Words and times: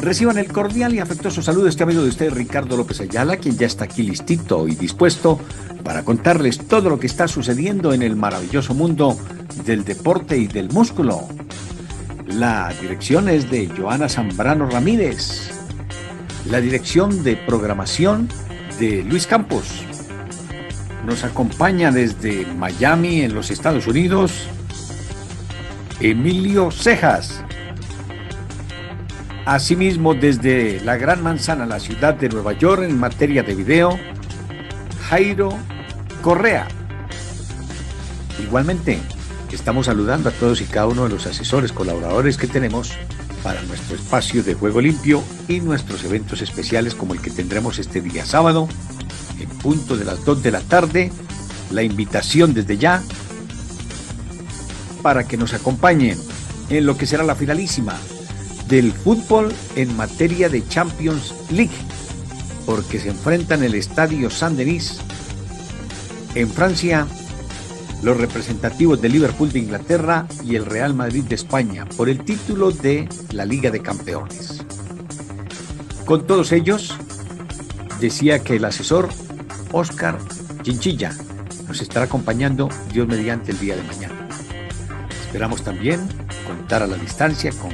Reciban 0.00 0.38
el 0.38 0.52
cordial 0.52 0.94
y 0.94 1.00
afectuoso 1.00 1.42
saludo 1.42 1.66
este 1.68 1.82
amigo 1.82 2.02
de 2.02 2.08
ustedes, 2.08 2.32
Ricardo 2.32 2.76
López 2.76 3.00
Ayala, 3.00 3.36
quien 3.36 3.58
ya 3.58 3.66
está 3.66 3.84
aquí 3.84 4.02
listito 4.04 4.68
y 4.68 4.74
dispuesto 4.74 5.40
para 5.82 6.04
contarles 6.04 6.58
todo 6.68 6.88
lo 6.88 7.00
que 7.00 7.08
está 7.08 7.26
sucediendo 7.26 7.92
en 7.92 8.02
el 8.02 8.14
maravilloso 8.14 8.74
mundo 8.74 9.18
del 9.64 9.84
deporte 9.84 10.38
y 10.38 10.46
del 10.46 10.70
músculo. 10.70 11.26
La 12.26 12.72
dirección 12.80 13.28
es 13.28 13.50
de 13.50 13.68
Joana 13.68 14.08
Zambrano 14.08 14.68
Ramírez. 14.68 15.50
La 16.48 16.60
dirección 16.60 17.24
de 17.24 17.36
programación 17.36 18.28
de 18.78 19.02
Luis 19.02 19.26
Campos. 19.26 19.82
Nos 21.04 21.24
acompaña 21.24 21.90
desde 21.90 22.46
Miami, 22.46 23.22
en 23.22 23.34
los 23.34 23.50
Estados 23.50 23.86
Unidos, 23.86 24.46
Emilio 26.00 26.70
Cejas. 26.70 27.42
Asimismo, 29.48 30.12
desde 30.12 30.78
la 30.82 30.98
Gran 30.98 31.22
Manzana, 31.22 31.64
la 31.64 31.80
ciudad 31.80 32.12
de 32.12 32.28
Nueva 32.28 32.52
York, 32.52 32.82
en 32.82 32.98
materia 32.98 33.42
de 33.42 33.54
video, 33.54 33.98
Jairo 35.08 35.56
Correa. 36.20 36.68
Igualmente, 38.44 38.98
estamos 39.50 39.86
saludando 39.86 40.28
a 40.28 40.32
todos 40.32 40.60
y 40.60 40.64
cada 40.64 40.86
uno 40.88 41.04
de 41.04 41.08
los 41.08 41.26
asesores, 41.26 41.72
colaboradores 41.72 42.36
que 42.36 42.46
tenemos 42.46 42.92
para 43.42 43.62
nuestro 43.62 43.96
espacio 43.96 44.42
de 44.42 44.52
juego 44.52 44.82
limpio 44.82 45.22
y 45.48 45.60
nuestros 45.60 46.04
eventos 46.04 46.42
especiales 46.42 46.94
como 46.94 47.14
el 47.14 47.22
que 47.22 47.30
tendremos 47.30 47.78
este 47.78 48.02
día 48.02 48.26
sábado 48.26 48.68
en 49.40 49.48
punto 49.48 49.96
de 49.96 50.04
las 50.04 50.26
2 50.26 50.42
de 50.42 50.50
la 50.50 50.60
tarde. 50.60 51.10
La 51.70 51.82
invitación 51.82 52.52
desde 52.52 52.76
ya 52.76 53.02
para 55.00 55.26
que 55.26 55.38
nos 55.38 55.54
acompañen 55.54 56.18
en 56.68 56.84
lo 56.84 56.98
que 56.98 57.06
será 57.06 57.24
la 57.24 57.34
finalísima 57.34 57.98
del 58.68 58.92
fútbol 58.92 59.52
en 59.76 59.96
materia 59.96 60.48
de 60.48 60.66
Champions 60.68 61.34
League, 61.50 61.70
porque 62.66 62.98
se 62.98 63.08
enfrentan 63.08 63.62
el 63.62 63.74
Estadio 63.74 64.30
Saint-Denis 64.30 65.00
en 66.34 66.48
Francia 66.50 67.06
los 68.02 68.16
representativos 68.16 69.00
de 69.00 69.08
Liverpool 69.08 69.50
de 69.50 69.58
Inglaterra 69.58 70.26
y 70.44 70.54
el 70.54 70.66
Real 70.66 70.94
Madrid 70.94 71.24
de 71.24 71.34
España 71.34 71.86
por 71.96 72.08
el 72.08 72.24
título 72.24 72.70
de 72.70 73.08
la 73.32 73.44
Liga 73.44 73.70
de 73.70 73.80
Campeones. 73.80 74.64
Con 76.04 76.26
todos 76.26 76.52
ellos, 76.52 76.94
decía 78.00 78.38
que 78.38 78.56
el 78.56 78.64
asesor 78.64 79.08
Oscar 79.72 80.18
Chinchilla 80.62 81.12
nos 81.66 81.80
estará 81.80 82.06
acompañando 82.06 82.68
Dios 82.92 83.06
mediante 83.08 83.52
el 83.52 83.58
día 83.58 83.76
de 83.76 83.82
mañana. 83.82 84.28
Esperamos 85.26 85.62
también 85.62 86.00
contar 86.46 86.82
a 86.82 86.86
la 86.86 86.96
distancia 86.96 87.50
con 87.52 87.72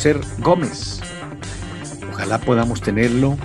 José 0.00 0.18
Gómez. 0.38 0.98
Ojalá 2.10 2.38
podamos 2.38 2.80
tenerlo 2.80 3.36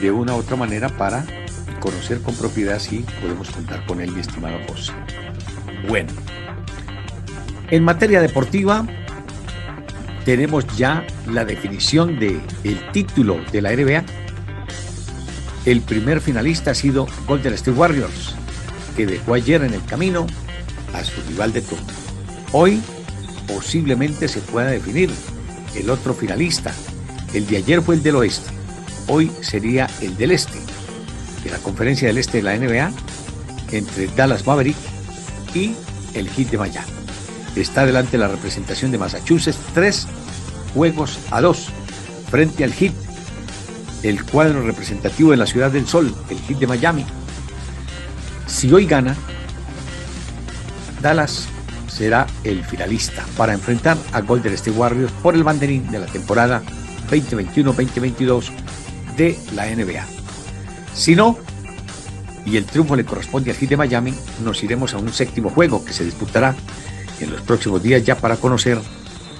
de 0.00 0.12
una 0.12 0.36
u 0.36 0.36
otra 0.36 0.54
manera 0.54 0.88
para 0.90 1.26
conocer 1.80 2.22
con 2.22 2.36
propiedad 2.36 2.78
si 2.78 2.98
podemos 3.20 3.50
contar 3.50 3.84
con 3.84 4.00
él, 4.00 4.12
mi 4.12 4.20
estimado 4.20 4.58
José. 4.68 4.92
Bueno, 5.88 6.12
en 7.68 7.82
materia 7.82 8.20
deportiva 8.20 8.86
tenemos 10.24 10.64
ya 10.76 11.04
la 11.26 11.44
definición 11.44 12.20
de 12.20 12.40
el 12.62 12.92
título 12.92 13.40
de 13.50 13.60
la 13.60 13.72
NBA 13.72 14.04
el 15.64 15.80
primer 15.80 16.20
finalista 16.20 16.70
ha 16.70 16.74
sido 16.76 17.08
Golden 17.26 17.54
State 17.54 17.76
Warriors, 17.76 18.36
que 18.96 19.04
dejó 19.04 19.34
ayer 19.34 19.64
en 19.64 19.74
el 19.74 19.84
camino 19.86 20.28
a 20.94 21.02
su 21.02 21.20
rival 21.22 21.52
de 21.52 21.62
turno. 21.62 21.92
Hoy 22.52 22.80
posiblemente 23.48 24.28
se 24.28 24.40
pueda 24.42 24.68
definir 24.68 25.10
el 25.78 25.90
otro 25.90 26.14
finalista. 26.14 26.72
El 27.32 27.46
de 27.46 27.58
ayer 27.58 27.82
fue 27.82 27.96
el 27.96 28.02
del 28.02 28.16
oeste, 28.16 28.50
hoy 29.08 29.30
sería 29.40 29.88
el 30.00 30.16
del 30.16 30.30
este, 30.30 30.58
de 31.44 31.50
la 31.50 31.58
conferencia 31.58 32.08
del 32.08 32.18
este 32.18 32.38
de 32.38 32.42
la 32.42 32.56
NBA, 32.56 32.92
entre 33.72 34.06
Dallas 34.08 34.46
Maverick 34.46 34.76
y 35.54 35.74
el 36.14 36.28
Heat 36.28 36.50
de 36.50 36.58
Miami. 36.58 36.92
Está 37.56 37.86
delante 37.86 38.18
la 38.18 38.28
representación 38.28 38.90
de 38.90 38.98
Massachusetts, 38.98 39.58
tres 39.74 40.06
juegos 40.74 41.18
a 41.30 41.40
dos, 41.40 41.68
frente 42.30 42.64
al 42.64 42.72
Heat 42.72 42.92
el 44.02 44.24
cuadro 44.24 44.62
representativo 44.62 45.30
de 45.30 45.36
la 45.36 45.46
Ciudad 45.46 45.70
del 45.70 45.86
Sol, 45.86 46.14
el 46.30 46.38
Heat 46.38 46.58
de 46.58 46.66
Miami. 46.66 47.04
Si 48.46 48.72
hoy 48.72 48.86
gana, 48.86 49.16
Dallas 51.00 51.48
será 51.96 52.26
el 52.44 52.62
finalista 52.62 53.24
para 53.38 53.54
enfrentar 53.54 53.96
a 54.12 54.20
Golden 54.20 54.52
State 54.52 54.76
Warriors 54.76 55.12
por 55.22 55.34
el 55.34 55.42
banderín 55.42 55.90
de 55.90 55.98
la 55.98 56.06
temporada 56.06 56.62
2021-2022 57.10 58.50
de 59.16 59.38
la 59.54 59.66
NBA. 59.66 60.04
Si 60.94 61.16
no, 61.16 61.38
y 62.44 62.58
el 62.58 62.66
triunfo 62.66 62.96
le 62.96 63.04
corresponde 63.04 63.50
al 63.50 63.56
Heat 63.56 63.70
de 63.70 63.76
Miami, 63.78 64.14
nos 64.44 64.62
iremos 64.62 64.92
a 64.92 64.98
un 64.98 65.10
séptimo 65.10 65.48
juego 65.48 65.84
que 65.84 65.94
se 65.94 66.04
disputará 66.04 66.54
en 67.18 67.30
los 67.30 67.40
próximos 67.40 67.82
días 67.82 68.04
ya 68.04 68.16
para 68.16 68.36
conocer 68.36 68.78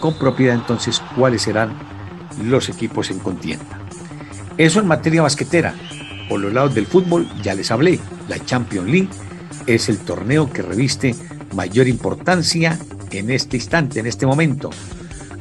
con 0.00 0.18
propiedad 0.18 0.54
entonces 0.54 1.02
cuáles 1.14 1.42
serán 1.42 1.76
los 2.42 2.70
equipos 2.70 3.10
en 3.10 3.18
contienda. 3.18 3.80
Eso 4.56 4.80
en 4.80 4.86
materia 4.86 5.22
basquetera. 5.22 5.74
Por 6.28 6.40
los 6.40 6.52
lados 6.52 6.74
del 6.74 6.86
fútbol 6.86 7.28
ya 7.42 7.54
les 7.54 7.70
hablé. 7.70 8.00
La 8.28 8.42
Champions 8.44 8.88
League 8.88 9.08
es 9.66 9.88
el 9.88 9.98
torneo 9.98 10.52
que 10.52 10.62
reviste 10.62 11.14
mayor 11.54 11.88
importancia 11.88 12.78
en 13.10 13.30
este 13.30 13.56
instante, 13.56 14.00
en 14.00 14.06
este 14.06 14.26
momento. 14.26 14.70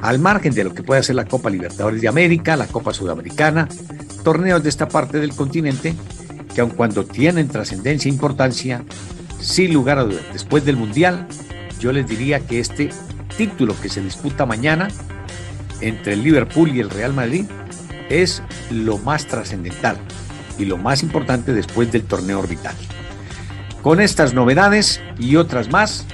Al 0.02 0.20
margen 0.20 0.54
de 0.54 0.64
lo 0.64 0.74
que 0.74 0.84
puede 0.84 1.04
ser 1.04 1.16
la 1.16 1.26
Copa 1.26 1.50
Libertadores 1.50 2.02
de 2.02 2.08
América, 2.08 2.56
la 2.56 2.68
Copa 2.68 2.94
Sudamericana, 2.94 3.68
torneos 4.24 4.64
de 4.64 4.70
esta 4.70 4.88
parte 4.88 5.20
del 5.20 5.36
continente 5.36 5.94
que 6.54 6.62
aun 6.62 6.72
cuando 6.72 7.06
tienen 7.06 7.50
trascendencia 7.50 8.10
e 8.10 8.14
importancia, 8.14 8.84
sin 9.42 9.74
lugar 9.74 10.00
a 10.00 10.04
dudas, 10.04 10.24
después 10.32 10.64
del 10.64 10.78
Mundial, 10.78 11.28
yo 11.80 11.92
les 11.92 12.08
diría 12.08 12.40
que 12.40 12.60
este 12.60 12.90
título 13.38 13.76
que 13.82 13.90
se 13.90 14.02
disputa 14.02 14.46
mañana 14.46 14.88
entre 15.82 16.14
el 16.14 16.24
Liverpool 16.24 16.74
y 16.74 16.80
el 16.80 16.90
Real 16.90 17.14
Madrid 17.14 17.46
es 18.10 18.42
lo 18.72 18.98
más 18.98 19.26
trascendental 19.26 19.98
y 20.58 20.66
lo 20.66 20.78
más 20.78 21.04
importante 21.04 21.54
después 21.54 21.92
del 21.92 22.04
torneo 22.04 22.40
orbital. 22.40 22.76
Con 23.86 24.02
estas 24.02 24.34
novedades 24.34 25.00
y 25.20 25.36
otras 25.36 25.70
más, 25.70 26.08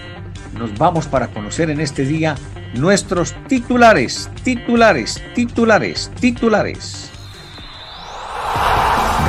nos 0.60 0.78
vamos 0.78 1.08
para 1.08 1.30
conocer 1.30 1.70
en 1.70 1.80
este 1.80 2.04
día 2.04 2.36
nuestros 2.74 3.34
titulares, 3.48 4.30
titulares, 4.44 5.24
titulares, 5.34 6.12
titulares. 6.20 7.10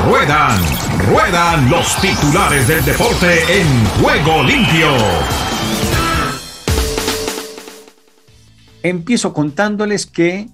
Ruedan, 0.05 0.61
ruedan 1.09 1.71
los 1.71 1.95
titulares 2.01 2.67
del 2.67 2.85
deporte 2.85 3.61
en 3.61 3.85
juego 4.03 4.43
limpio. 4.43 4.89
Empiezo 8.83 9.33
contándoles 9.33 10.07
que 10.07 10.49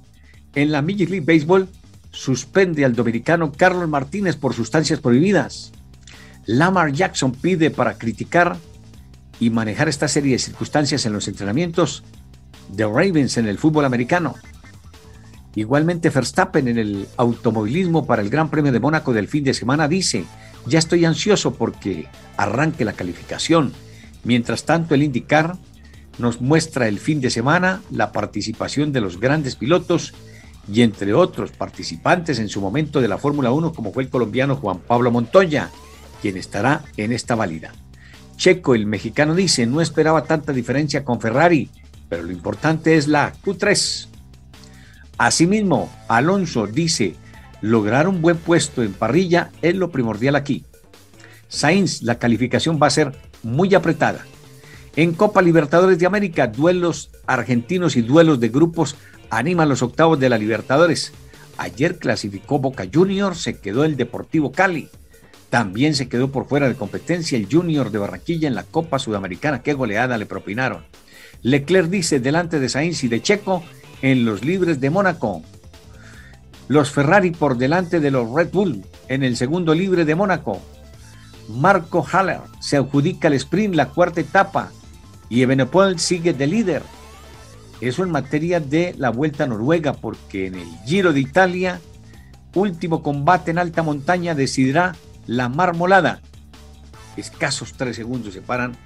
en 0.55 0.73
la 0.73 0.83
Major 0.83 1.09
League 1.09 1.25
Baseball 1.25 1.71
suspende 2.11 2.85
al 2.85 2.95
dominicano 2.95 3.51
Carlos 3.51 3.89
Martínez 3.89 4.37
por 4.37 4.53
sustancias 4.53 5.01
prohibidas. 5.01 5.73
Lamar 6.49 6.93
Jackson 6.95 7.33
pide 7.33 7.71
para 7.71 7.99
criticar 7.99 8.56
y 9.39 9.50
manejar 9.50 9.87
esta 9.87 10.09
serie 10.09 10.33
de 10.33 10.39
circunstancias 10.39 11.05
en 11.05 11.12
los 11.12 11.29
entrenamientos 11.29 12.03
de 12.71 12.87
Ravens 12.87 13.37
en 13.37 13.47
el 13.47 13.59
fútbol 13.59 13.85
americano. 13.85 14.35
Igualmente 15.55 16.09
Verstappen 16.09 16.67
en 16.69 16.79
el 16.79 17.06
automovilismo 17.19 18.06
para 18.06 18.23
el 18.23 18.31
Gran 18.31 18.49
Premio 18.49 18.73
de 18.73 18.81
Mónaco 18.81 19.12
del 19.12 19.29
fin 19.29 19.45
de 19.45 19.53
semana 19.53 19.89
dice, 19.89 20.25
ya 20.65 20.79
estoy 20.79 21.05
ansioso 21.05 21.53
porque 21.53 22.06
arranque 22.39 22.87
la 22.87 22.95
calificación. 22.95 23.75
Mientras 24.25 24.65
tanto 24.65 24.95
el 24.95 25.03
IndyCar 25.03 25.55
nos 26.17 26.41
muestra 26.41 26.89
el 26.89 26.99
fin 26.99 27.21
de 27.21 27.29
semana 27.29 27.83
la 27.91 28.11
participación 28.11 28.91
de 28.91 29.03
los 29.03 29.21
grandes 29.21 29.55
pilotos 29.55 30.15
y 30.73 30.81
entre 30.81 31.12
otros 31.12 31.50
participantes 31.50 32.39
en 32.39 32.49
su 32.49 32.62
momento 32.62 33.03
de 33.03 33.09
la 33.09 33.19
Fórmula 33.19 33.53
1 33.53 33.75
como 33.75 33.93
fue 33.93 34.03
el 34.03 34.09
colombiano 34.09 34.56
Juan 34.56 34.79
Pablo 34.79 35.11
Montoya, 35.11 35.71
quien 36.20 36.37
estará 36.37 36.85
en 36.97 37.12
esta 37.12 37.35
válida. 37.35 37.73
Checo, 38.37 38.75
el 38.75 38.87
mexicano, 38.87 39.35
dice, 39.35 39.67
no 39.67 39.81
esperaba 39.81 40.25
tanta 40.25 40.53
diferencia 40.53 41.05
con 41.05 41.20
Ferrari, 41.20 41.70
pero 42.09 42.23
lo 42.23 42.32
importante 42.32 42.97
es 42.97 43.09
la 43.09 43.32
Q3. 43.44 44.09
Asimismo, 45.19 45.93
Alonso 46.06 46.67
dice, 46.67 47.17
lograr 47.61 48.06
un 48.06 48.23
buen 48.23 48.37
puesto 48.37 48.82
en 48.82 48.93
parrilla 48.93 49.50
es 49.62 49.75
lo 49.75 49.91
primordial 49.91 50.37
aquí. 50.37 50.65
Sainz, 51.49 52.03
la 52.03 52.19
calificación 52.19 52.79
va 52.81 52.87
a 52.87 52.91
ser 52.91 53.12
muy 53.43 53.75
apretada. 53.75 54.25
En 54.94 55.12
Copa 55.12 55.43
Libertadores 55.43 55.99
de 55.99 56.06
América, 56.06 56.47
duelos 56.47 57.11
argentinos 57.26 57.97
y 57.97 58.03
duelos 58.03 58.41
de 58.41 58.49
grupos 58.49 58.97
animan 59.31 59.69
los 59.69 59.82
octavos 59.82 60.19
de 60.19 60.29
la 60.29 60.38
Libertadores. 60.38 61.12
Ayer 61.56 61.99
clasificó 61.99 62.59
Boca 62.59 62.87
Juniors, 62.93 63.43
se 63.43 63.59
quedó 63.59 63.85
el 63.85 63.97
Deportivo 63.97 64.53
Cali. 64.53 64.88
También 65.50 65.95
se 65.95 66.09
quedó 66.09 66.31
por 66.31 66.47
fuera 66.47 66.69
de 66.69 66.75
competencia 66.75 67.39
el 67.39 67.49
Junior 67.50 67.91
de 67.91 67.99
Barranquilla 67.99 68.49
en 68.49 68.55
la 68.55 68.65
Copa 68.65 68.99
Sudamericana. 68.99 69.62
Qué 69.62 69.73
goleada 69.73 70.19
le 70.19 70.27
propinaron. 70.27 70.85
Leclerc 71.43 71.89
dice 71.89 72.21
delante 72.21 72.61
de 72.61 72.69
Sainz 72.69 73.05
y 73.05 73.09
de 73.09 73.23
Checo 73.23 73.62
en 74.03 74.25
los 74.25 74.45
libres 74.45 74.81
de 74.81 74.91
Mónaco. 74.91 75.43
Los 76.69 76.91
Ferrari 76.91 77.31
por 77.31 77.56
delante 77.56 77.99
de 78.00 78.11
los 78.11 78.31
Red 78.31 78.50
Bull 78.53 78.85
en 79.09 79.23
el 79.23 79.37
segundo 79.37 79.75
libre 79.75 80.05
de 80.05 80.15
Mónaco. 80.15 80.61
Marco 81.49 82.06
Haller 82.12 82.41
se 82.61 82.77
adjudica 82.77 83.29
el 83.29 83.35
sprint, 83.35 83.75
la 83.75 83.87
cuarta 83.87 84.21
etapa, 84.21 84.71
y 85.31 85.41
Ebenepol 85.41 85.99
sigue 85.99 86.35
de 86.35 86.47
líder. 86.47 86.83
Eso 87.81 88.03
en 88.03 88.11
materia 88.11 88.61
de 88.61 88.95
la 88.99 89.09
Vuelta 89.09 89.45
a 89.45 89.47
Noruega, 89.47 89.95
porque 89.95 90.49
en 90.49 90.56
el 90.56 90.69
Giro 90.85 91.15
de 91.15 91.21
Italia, 91.21 91.81
último 92.55 93.03
combate 93.03 93.50
en 93.50 93.59
alta 93.59 93.83
montaña, 93.83 94.35
decidirá 94.35 94.95
la 95.29 95.49
marmolada. 95.49 96.21
Escasos 97.17 97.75
tres 97.75 97.95
segundos 97.95 98.35
separan 98.35 98.77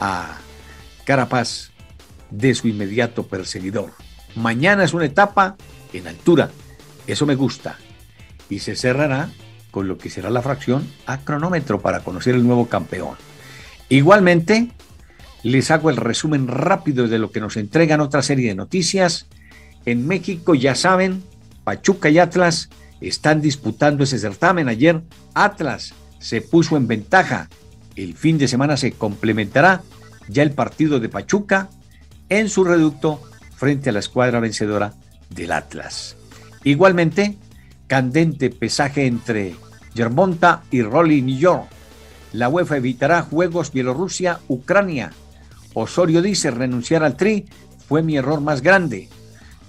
a 0.00 0.36
Carapaz 1.04 1.70
de 2.30 2.54
su 2.54 2.68
inmediato 2.68 3.26
perseguidor. 3.26 3.92
Mañana 4.34 4.84
es 4.84 4.92
una 4.92 5.06
etapa 5.06 5.56
en 5.92 6.08
altura, 6.08 6.50
eso 7.06 7.24
me 7.24 7.36
gusta. 7.36 7.78
Y 8.50 8.58
se 8.58 8.76
cerrará 8.76 9.30
con 9.70 9.88
lo 9.88 9.96
que 9.96 10.10
será 10.10 10.30
la 10.30 10.42
fracción 10.42 10.86
a 11.06 11.20
cronómetro 11.20 11.80
para 11.80 12.00
conocer 12.00 12.34
el 12.34 12.44
nuevo 12.44 12.68
campeón. 12.68 13.16
Igualmente, 13.88 14.70
les 15.42 15.70
hago 15.70 15.90
el 15.90 15.96
resumen 15.96 16.48
rápido 16.48 17.06
de 17.06 17.18
lo 17.18 17.30
que 17.30 17.40
nos 17.40 17.56
entregan 17.56 18.00
otra 18.00 18.22
serie 18.22 18.48
de 18.48 18.54
noticias. 18.54 19.26
En 19.84 20.08
México, 20.08 20.54
ya 20.54 20.74
saben, 20.74 21.22
Pachuca 21.62 22.08
y 22.08 22.18
Atlas 22.18 22.70
están 23.08 23.40
disputando 23.40 24.04
ese 24.04 24.18
certamen. 24.18 24.68
Ayer 24.68 25.02
Atlas 25.34 25.94
se 26.18 26.40
puso 26.40 26.76
en 26.76 26.86
ventaja. 26.86 27.48
El 27.96 28.14
fin 28.14 28.38
de 28.38 28.48
semana 28.48 28.76
se 28.76 28.92
complementará 28.92 29.82
ya 30.28 30.42
el 30.42 30.52
partido 30.52 31.00
de 31.00 31.08
Pachuca 31.08 31.68
en 32.28 32.48
su 32.48 32.64
reducto 32.64 33.22
frente 33.56 33.90
a 33.90 33.92
la 33.92 33.98
escuadra 34.00 34.40
vencedora 34.40 34.94
del 35.30 35.52
Atlas. 35.52 36.16
Igualmente, 36.64 37.36
candente 37.86 38.50
pesaje 38.50 39.06
entre 39.06 39.54
Yermonta 39.94 40.62
y 40.70 40.82
Rolling 40.82 41.24
New 41.24 41.38
York. 41.38 41.66
La 42.32 42.48
UEFA 42.48 42.78
evitará 42.78 43.22
juegos 43.22 43.72
Bielorrusia-Ucrania. 43.72 45.12
Osorio 45.74 46.22
dice 46.22 46.50
renunciar 46.50 47.04
al 47.04 47.16
Tri 47.16 47.44
fue 47.86 48.02
mi 48.02 48.16
error 48.16 48.40
más 48.40 48.62
grande. 48.62 49.08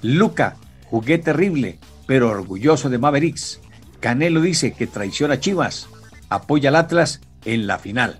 Luca, 0.01 0.55
jugué 0.85 1.17
terrible, 1.17 1.79
pero 2.05 2.29
orgulloso 2.29 2.89
de 2.89 2.97
Mavericks. 2.97 3.59
Canelo 3.99 4.41
dice 4.41 4.73
que 4.73 4.87
traiciona 4.87 5.35
a 5.35 5.39
Chivas. 5.39 5.87
Apoya 6.29 6.69
al 6.69 6.75
Atlas 6.75 7.21
en 7.45 7.67
la 7.67 7.79
final. 7.79 8.19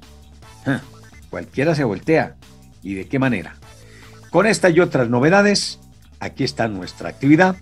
Cualquiera 1.29 1.75
se 1.75 1.83
voltea. 1.83 2.35
¿Y 2.81 2.93
de 2.93 3.07
qué 3.07 3.19
manera? 3.19 3.55
Con 4.29 4.45
esta 4.45 4.69
y 4.69 4.79
otras 4.79 5.09
novedades, 5.09 5.79
aquí 6.19 6.43
está 6.43 6.67
nuestra 6.67 7.09
actividad 7.09 7.55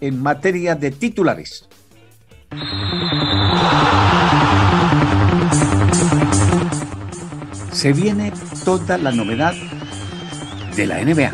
en 0.00 0.22
materia 0.22 0.74
de 0.74 0.90
titulares. 0.90 1.66
Se 7.72 7.92
viene 7.92 8.32
toda 8.64 8.98
la 8.98 9.12
novedad 9.12 9.54
de 10.76 10.86
la 10.86 11.02
NBA. 11.02 11.32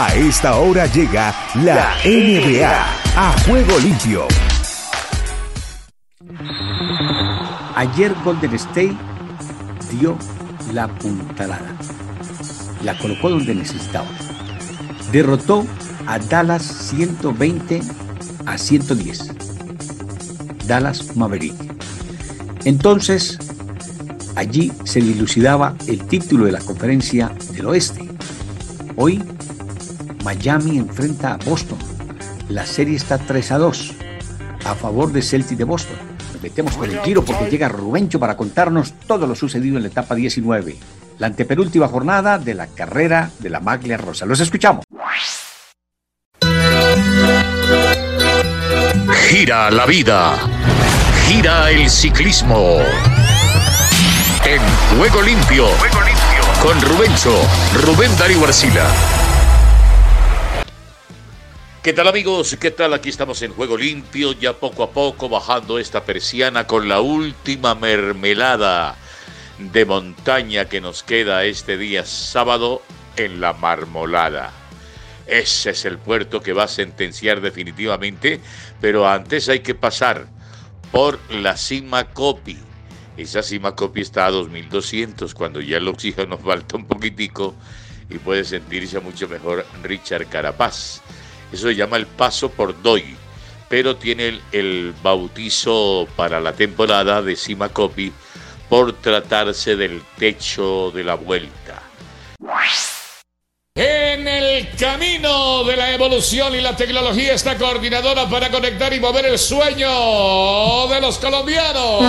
A 0.00 0.14
esta 0.14 0.54
hora 0.58 0.86
llega 0.86 1.34
la 1.56 1.96
NBA 2.04 2.70
a 3.16 3.36
juego 3.44 3.76
limpio. 3.80 4.28
Ayer 7.74 8.14
Golden 8.22 8.54
State 8.54 8.96
dio 9.90 10.16
la 10.72 10.86
puntalada. 10.86 11.76
La 12.84 12.96
colocó 12.96 13.28
donde 13.28 13.56
necesitaba. 13.56 14.06
Derrotó 15.10 15.66
a 16.06 16.20
Dallas 16.20 16.62
120 16.62 17.80
a 18.46 18.56
110. 18.56 19.32
Dallas 20.68 21.16
Maverick. 21.16 21.56
Entonces, 22.64 23.36
allí 24.36 24.70
se 24.84 25.00
dilucidaba 25.00 25.74
el 25.88 26.06
título 26.06 26.44
de 26.44 26.52
la 26.52 26.60
conferencia 26.60 27.32
del 27.52 27.66
oeste. 27.66 28.08
Hoy, 28.94 29.20
Miami 30.28 30.76
enfrenta 30.76 31.32
a 31.32 31.36
Boston. 31.38 31.78
La 32.50 32.66
serie 32.66 32.96
está 32.96 33.16
3 33.16 33.52
a 33.52 33.58
2 33.58 33.94
a 34.66 34.74
favor 34.74 35.10
de 35.10 35.22
Celtic 35.22 35.56
de 35.56 35.64
Boston 35.64 35.96
metemos 36.42 36.76
con 36.76 36.90
el 36.90 37.00
tiro 37.02 37.24
porque 37.24 37.50
llega 37.50 37.68
Rubencho 37.68 38.20
para 38.20 38.36
contarnos 38.36 38.92
todo 39.06 39.26
lo 39.26 39.34
sucedido 39.34 39.76
en 39.76 39.82
la 39.82 39.88
etapa 39.88 40.14
19, 40.14 40.76
la 41.18 41.26
antepenúltima 41.26 41.88
jornada 41.88 42.38
de 42.38 42.54
la 42.54 42.66
carrera 42.66 43.30
de 43.38 43.50
la 43.50 43.60
Maglia 43.60 43.96
Rosa. 43.96 44.26
Los 44.26 44.40
escuchamos. 44.40 44.84
Gira 49.28 49.70
la 49.70 49.86
vida, 49.86 50.36
gira 51.26 51.70
el 51.70 51.88
ciclismo. 51.90 52.78
En 54.44 54.60
Juego 54.96 55.22
Limpio, 55.22 55.66
con 56.62 56.80
Rubencho, 56.80 57.34
Rubén 57.82 58.16
Darío 58.16 58.44
Arcila. 58.44 59.17
¿Qué 61.80 61.92
tal 61.92 62.08
amigos? 62.08 62.56
¿Qué 62.60 62.72
tal? 62.72 62.92
Aquí 62.92 63.08
estamos 63.08 63.40
en 63.42 63.52
Juego 63.52 63.76
Limpio, 63.76 64.32
ya 64.32 64.52
poco 64.52 64.82
a 64.82 64.90
poco 64.90 65.28
bajando 65.28 65.78
esta 65.78 66.02
persiana 66.02 66.66
con 66.66 66.88
la 66.88 67.00
última 67.00 67.76
mermelada 67.76 68.96
de 69.58 69.84
montaña 69.84 70.64
que 70.64 70.80
nos 70.80 71.04
queda 71.04 71.44
este 71.44 71.78
día 71.78 72.04
sábado 72.04 72.82
en 73.16 73.40
la 73.40 73.52
Marmolada. 73.52 74.52
Ese 75.28 75.70
es 75.70 75.84
el 75.84 75.98
puerto 75.98 76.42
que 76.42 76.52
va 76.52 76.64
a 76.64 76.68
sentenciar 76.68 77.40
definitivamente, 77.40 78.40
pero 78.80 79.08
antes 79.08 79.48
hay 79.48 79.60
que 79.60 79.76
pasar 79.76 80.26
por 80.90 81.20
la 81.30 81.56
cima 81.56 82.10
Copi. 82.10 82.58
Esa 83.16 83.40
cima 83.44 83.76
Copi 83.76 84.00
está 84.00 84.26
a 84.26 84.32
2200 84.32 85.32
cuando 85.32 85.60
ya 85.60 85.76
el 85.76 85.86
oxígeno 85.86 86.30
nos 86.30 86.40
falta 86.44 86.76
un 86.76 86.86
poquitico 86.86 87.54
y 88.10 88.18
puede 88.18 88.42
sentirse 88.44 88.98
mucho 88.98 89.28
mejor 89.28 89.64
Richard 89.84 90.26
Carapaz. 90.26 91.02
Eso 91.52 91.68
se 91.68 91.74
llama 91.74 91.96
el 91.96 92.06
paso 92.06 92.50
por 92.50 92.80
Doy, 92.82 93.16
pero 93.68 93.96
tiene 93.96 94.40
el, 94.52 94.94
bautizo 95.02 96.06
para 96.16 96.40
la 96.40 96.52
temporada 96.52 97.22
de 97.22 97.36
Simacopi 97.36 98.12
por 98.68 98.92
tratarse 98.94 99.76
del 99.76 100.02
techo 100.18 100.90
de 100.90 101.04
la 101.04 101.14
vuelta. 101.14 101.82
En 103.74 104.26
el 104.26 104.68
camino 104.76 105.62
de 105.64 105.76
la 105.76 105.92
evolución 105.92 106.54
y 106.54 106.60
la 106.60 106.74
tecnología 106.76 107.32
está 107.32 107.56
coordinadora 107.56 108.28
para 108.28 108.50
conectar 108.50 108.92
y 108.92 108.98
mover 108.98 109.26
el 109.26 109.38
sueño 109.38 110.88
de 110.88 111.00
los 111.00 111.18
colombianos. 111.18 112.02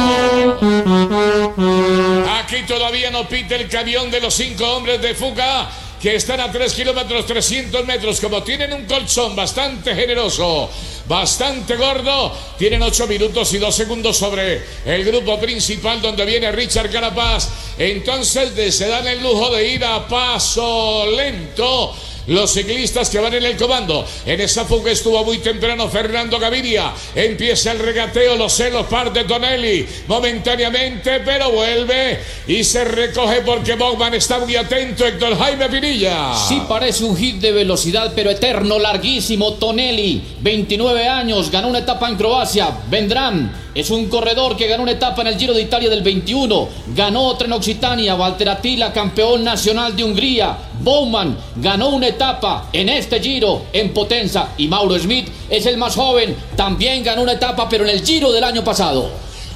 Aquí 2.40 2.64
todavía 2.68 3.12
no 3.12 3.28
pite 3.28 3.56
el 3.56 3.70
camión 3.70 4.10
de 4.10 4.20
los 4.20 4.34
cinco 4.34 4.66
hombres 4.66 5.00
de 5.00 5.14
Fuca 5.14 5.70
que 6.02 6.16
están 6.16 6.40
a 6.40 6.52
3 6.52 6.74
kilómetros 6.74 7.26
300 7.26 7.86
metros, 7.86 8.20
como 8.22 8.42
tienen 8.42 8.72
un 8.74 8.86
colchón 8.86 9.36
bastante 9.36 9.94
generoso, 9.94 10.70
bastante 11.08 11.76
gordo, 11.76 12.34
tienen 12.58 12.82
8 12.82 13.08
minutos 13.08 13.54
y 13.54 13.58
2 13.58 13.76
segundos 13.76 14.18
sobre 14.18 14.62
el 14.86 15.04
grupo 15.04 15.40
principal 15.40 16.02
donde 16.02 16.26
viene 16.26 16.52
Richard 16.52 16.90
Carapaz. 16.90 17.50
Entonces 17.78 18.76
se 18.76 18.88
dan 18.88 19.08
el 19.08 19.22
lujo 19.22 19.50
de 19.50 19.68
ir 19.68 19.84
a 19.84 20.08
paso 20.08 21.06
lento 21.08 21.94
los 22.30 22.52
ciclistas 22.52 23.10
que 23.10 23.20
van 23.20 23.34
en 23.34 23.44
el 23.44 23.58
comando. 23.58 24.06
En 24.26 24.40
esa 24.42 24.66
fuga 24.66 24.92
estuvo 24.92 25.24
muy 25.24 25.40
temprano 25.40 25.90
Fernando 25.90 26.40
Gaviria. 26.40 26.94
Empieza 27.14 27.72
el 27.72 27.80
regateo, 27.80 28.36
los 28.36 28.54
celos 28.54 28.88
parte 28.88 29.24
Tonelli 29.26 29.86
momentáneamente, 30.08 31.20
pero 31.20 31.52
vuelve 31.52 32.20
y 32.48 32.64
se 32.64 32.86
recoge 32.86 33.42
porque 33.42 33.76
Bogman 33.76 34.14
está 34.14 34.40
muy 34.40 34.56
atento. 34.56 35.06
Héctor 35.06 35.38
Jaime 35.38 35.70
Pinilla. 35.70 36.36
Sí, 36.48 36.62
parece 36.68 37.04
un 37.04 37.18
hit 37.18 37.38
de 37.38 37.52
velocidad, 37.52 38.14
pero 38.16 38.30
eterno, 38.30 38.80
larguísimo. 38.80 39.54
Tonelli, 39.54 40.22
29 40.42 41.08
años, 41.08 41.52
ganó 41.52 41.68
una 41.68 41.80
etapa 41.80 42.08
en 42.10 42.16
Croacia. 42.16 42.70
Vendrán 42.90 43.69
es 43.80 43.90
un 43.92 44.08
corredor 44.10 44.58
que 44.58 44.68
ganó 44.68 44.84
una 44.84 44.92
etapa 44.92 45.22
en 45.22 45.28
el 45.28 45.38
Giro 45.38 45.54
de 45.54 45.62
Italia 45.62 45.90
del 45.90 46.02
21, 46.02 46.68
ganó 46.96 47.24
otra 47.24 47.48
en 47.48 47.54
Occitania, 47.54 48.16
Walter 48.16 48.50
Attila, 48.50 48.92
campeón 48.92 49.44
nacional 49.46 49.96
de 49.96 50.04
Hungría, 50.04 50.58
Bowman 50.82 51.38
ganó 51.56 51.90
una 51.90 52.08
etapa 52.08 52.68
en 52.74 52.90
este 52.90 53.22
Giro 53.22 53.68
en 53.72 53.94
Potenza. 53.94 54.50
Y 54.58 54.68
Mauro 54.68 55.00
Smith 55.00 55.30
es 55.50 55.66
el 55.66 55.78
más 55.78 55.96
joven, 55.96 56.36
también 56.58 57.04
ganó 57.04 57.22
una 57.22 57.34
etapa 57.34 57.70
pero 57.70 57.86
en 57.86 57.92
el 57.92 58.06
Giro 58.06 58.34
del 58.34 58.44
año 58.44 58.66
pasado. 58.66 59.10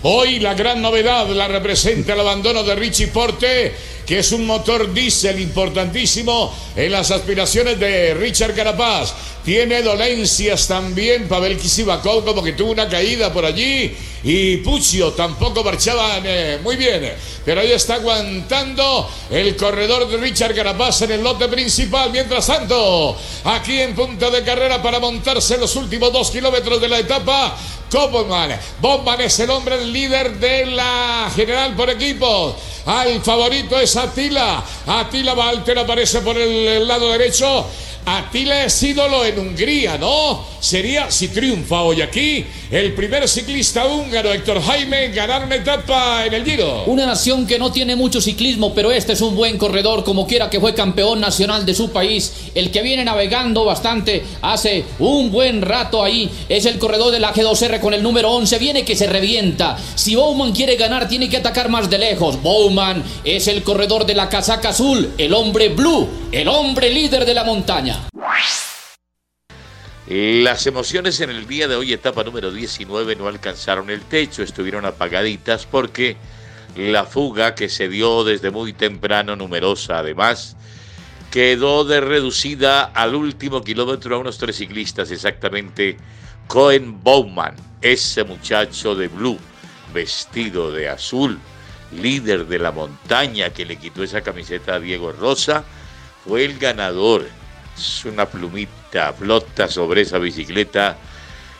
Hoy 0.03 0.39
la 0.39 0.53
gran 0.53 0.82
novedad 0.82 1.27
la 1.30 1.48
representa 1.48 2.13
el 2.13 2.20
abandono 2.22 2.63
de 2.63 2.75
Richie 2.75 3.08
Porte, 3.08 3.75
que 4.05 4.19
es 4.19 4.31
un 4.31 4.45
motor 4.45 4.93
diésel 4.93 5.39
importantísimo 5.39 6.53
en 6.75 6.91
las 6.91 7.12
aspiraciones 7.12 7.79
de 7.79 8.13
Richard 8.13 8.55
Carapaz. 8.55 9.13
Tiene 9.43 9.81
dolencias 9.81 10.67
también 10.67 11.27
Pavel 11.27 11.57
Kisibakov, 11.57 12.24
como 12.24 12.41
que 12.41 12.53
tuvo 12.53 12.72
una 12.72 12.88
caída 12.88 13.31
por 13.31 13.45
allí. 13.45 13.95
Y 14.24 14.57
Puccio 14.57 15.12
tampoco 15.12 15.65
marchaba 15.65 16.22
eh, 16.24 16.60
muy 16.63 16.77
bien. 16.77 17.12
Pero 17.43 17.60
ahí 17.60 17.74
está 17.74 17.95
aguantando 17.95 19.10
el 19.29 19.57
corredor 19.57 20.07
de 20.07 20.15
Richard 20.15 20.55
Carapaz 20.55 21.01
en 21.01 21.12
el 21.12 21.24
lote 21.24 21.50
principal. 21.50 22.10
Mientras 22.10 22.48
tanto, 22.48 23.17
aquí 23.43 23.81
en 23.81 23.93
punta 23.93 24.29
de 24.29 24.43
carrera 24.43 24.81
para 24.81 25.00
montarse 25.00 25.57
los 25.57 25.75
últimos 25.75 26.13
dos 26.13 26.31
kilómetros 26.31 26.79
de 26.79 26.88
la 26.88 27.00
etapa, 27.00 27.57
Bowman. 27.93 28.60
Bowman 28.81 29.22
es 29.22 29.39
el 29.39 29.50
hombre 29.51 29.86
líder 29.86 30.39
de 30.39 30.65
la 30.65 31.31
general 31.36 31.75
por 31.75 31.89
equipos. 31.89 32.55
Al 32.85 33.21
favorito 33.21 33.79
es 33.79 33.95
Atila. 33.95 34.63
Atila 34.85 35.33
Walter 35.33 35.79
aparece 35.79 36.21
por 36.21 36.37
el 36.37 36.87
lado 36.87 37.11
derecho. 37.11 37.65
Atila 38.05 38.65
es 38.65 38.83
ídolo 38.83 39.24
en 39.24 39.39
Hungría, 39.39 39.98
¿no? 39.98 40.45
Sería, 40.60 41.10
si 41.12 41.29
triunfa 41.29 41.81
hoy 41.81 42.01
aquí, 42.01 42.45
el 42.72 42.93
primer 42.93 43.27
ciclista 43.27 43.86
húngaro, 43.86 44.31
Héctor 44.33 44.62
Jaime, 44.62 45.10
ganar 45.10 45.45
una 45.45 45.55
etapa 45.55 46.25
en 46.25 46.33
el 46.33 46.45
Giro. 46.45 46.83
Una 46.86 47.05
nación 47.05 47.45
que 47.45 47.60
no 47.60 47.72
tiene 47.72 47.95
mucho 47.95 48.19
ciclismo, 48.22 48.74
pero 48.74 48.91
este 48.91 49.13
es 49.13 49.22
un 49.22 49.36
buen 49.36 49.57
corredor, 49.57 50.03
como 50.03 50.25
quiera 50.25 50.50
que 50.50 50.60
fue 50.60 50.74
campeón 50.74 51.19
nacional 51.19 51.65
de 51.65 51.75
su 51.75 51.91
país. 51.91 52.33
El 52.55 52.72
que 52.72 52.81
viene 52.81 53.05
navegando 53.05 53.65
bastante 53.65 54.24
hace 54.41 54.86
un 55.00 55.31
buen 55.31 55.62
rato 55.62 56.03
ahí 56.03 56.29
es 56.50 56.65
el 56.65 56.79
corredor 56.79 57.12
de 57.12 57.19
la 57.19 57.33
G2R 57.33 57.79
con 57.79 57.93
el 57.93 58.03
número 58.03 58.31
11. 58.31 58.57
Viene 58.57 58.86
que 58.86 58.95
se 58.95 59.07
revienta. 59.07 59.77
Si 59.95 60.15
Bowman 60.15 60.53
quiere 60.53 60.75
ganar, 60.75 61.07
tiene 61.07 61.29
que 61.29 61.38
atacar 61.38 61.69
más 61.69 61.89
de 61.89 61.98
lejos. 61.98 62.41
Bowman 62.41 63.03
es 63.24 63.48
el 63.48 63.63
corredor 63.63 64.05
de 64.05 64.15
la 64.15 64.29
casaca 64.29 64.69
azul, 64.69 65.13
el 65.17 65.33
hombre 65.33 65.69
blue, 65.69 66.07
el 66.31 66.48
hombre 66.48 66.89
líder 66.89 67.25
de 67.25 67.33
la 67.33 67.43
montaña. 67.43 67.92
Las 70.05 70.67
emociones 70.67 71.21
en 71.21 71.29
el 71.29 71.47
día 71.47 71.67
de 71.67 71.75
hoy, 71.75 71.93
etapa 71.93 72.23
número 72.23 72.51
19, 72.51 73.15
no 73.15 73.27
alcanzaron 73.27 73.89
el 73.89 74.01
techo, 74.01 74.43
estuvieron 74.43 74.85
apagaditas 74.85 75.65
porque 75.65 76.17
la 76.75 77.05
fuga 77.05 77.55
que 77.55 77.69
se 77.69 77.88
dio 77.88 78.23
desde 78.23 78.51
muy 78.51 78.73
temprano, 78.73 79.35
numerosa 79.35 80.00
además, 80.00 80.57
quedó 81.31 81.85
de 81.85 82.01
reducida 82.01 82.83
al 82.83 83.15
último 83.15 83.63
kilómetro 83.63 84.15
a 84.15 84.19
unos 84.19 84.38
tres 84.38 84.57
ciclistas, 84.57 85.09
exactamente 85.09 85.97
Cohen 86.47 87.01
Bowman, 87.01 87.55
ese 87.81 88.23
muchacho 88.23 88.95
de 88.95 89.07
blue, 89.07 89.39
vestido 89.93 90.71
de 90.71 90.89
azul, 90.89 91.39
líder 91.91 92.45
de 92.47 92.59
la 92.59 92.71
montaña 92.71 93.51
que 93.51 93.65
le 93.65 93.77
quitó 93.77 94.03
esa 94.03 94.21
camiseta 94.21 94.75
a 94.75 94.79
Diego 94.79 95.12
Rosa, 95.12 95.63
fue 96.23 96.43
el 96.43 96.59
ganador 96.59 97.25
una 98.06 98.25
plumita 98.25 99.13
flota 99.13 99.68
sobre 99.68 100.01
esa 100.01 100.20
bicicleta 100.20 100.98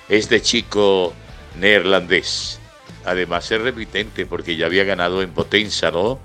este 0.10 0.42
chico 0.42 1.14
neerlandés. 1.60 2.60
Además 3.06 3.52
es 3.52 3.62
repitente 3.62 4.26
porque 4.26 4.56
ya 4.56 4.66
había 4.66 4.84
ganado 4.84 5.22
en 5.22 5.32
Potenza, 5.32 5.92
¿no? 5.92 6.20